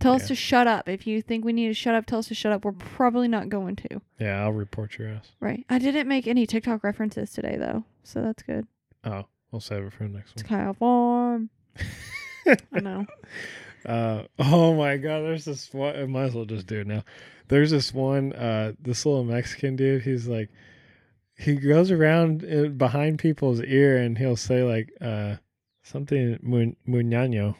[0.00, 0.28] Tell us Yeah.
[0.28, 0.88] to shut up.
[0.88, 2.64] If you think we need to shut up, tell us to shut up.
[2.64, 4.00] We're probably not going to.
[4.18, 5.32] yeah, I'll report your ass.
[5.40, 5.64] Right.
[5.70, 8.66] I didn't make any TikTok references today though, so that's good.
[9.04, 10.48] Oh, we'll save it for the next It's one.
[10.48, 11.50] kind of warm.
[12.72, 13.06] I know.
[13.86, 15.94] Uh, oh my god, there's this one.
[15.96, 17.02] I might as well just do it now.
[17.48, 20.02] There's this one, uh, this little Mexican dude.
[20.02, 20.50] He's like,
[21.36, 25.36] he goes around uh, behind people's ear and he'll say like, uh,
[25.82, 27.56] something Mun- Muñano.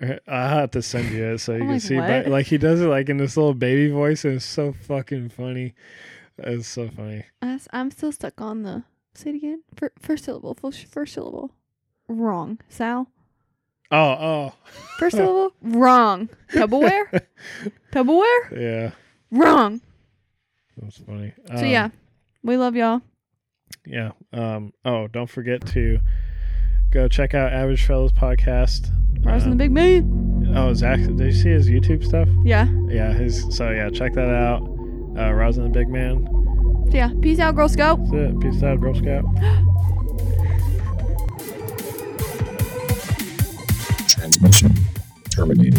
[0.00, 1.96] I have to send you it so you I'm can like, see.
[1.96, 2.06] what?
[2.08, 5.30] But like he does it like in this little baby voice, and it's so fucking
[5.30, 5.74] funny.
[6.38, 7.24] It's so funny.
[7.72, 8.84] I'm still stuck on the.
[9.14, 9.62] Say it again.
[9.74, 10.54] Fir- first syllable.
[10.54, 11.50] First, first syllable.
[12.06, 12.60] Wrong.
[12.68, 13.08] Sal.
[13.90, 14.52] Oh, oh,
[14.98, 15.52] First syllable.
[15.62, 16.28] Wrong.
[16.52, 17.22] Tupperware.
[17.92, 18.50] Tupperware.
[18.60, 18.90] yeah,
[19.32, 19.80] Wrong.
[20.76, 21.32] that's funny.
[21.48, 21.88] So Um, yeah,
[22.44, 23.02] we love y'all.
[23.86, 24.12] yeah.
[24.32, 24.72] Um.
[24.84, 25.98] Oh, don't forget to
[26.92, 28.90] go check out Average Fellows podcast.
[29.22, 30.52] Rising the Um, big man.
[30.56, 32.28] Oh, Zach, did you see his YouTube stuff?
[32.44, 32.68] Yeah.
[32.88, 33.44] Yeah, his.
[33.54, 34.62] So yeah, check that out.
[35.18, 36.26] Uh, Rosin the Big Man.
[36.90, 37.10] Yeah.
[37.20, 37.98] Peace out, Girl Scout.
[38.10, 38.40] That's it.
[38.40, 39.24] Peace out, Girl Scout.
[44.08, 44.72] Transmission
[45.30, 45.78] terminated.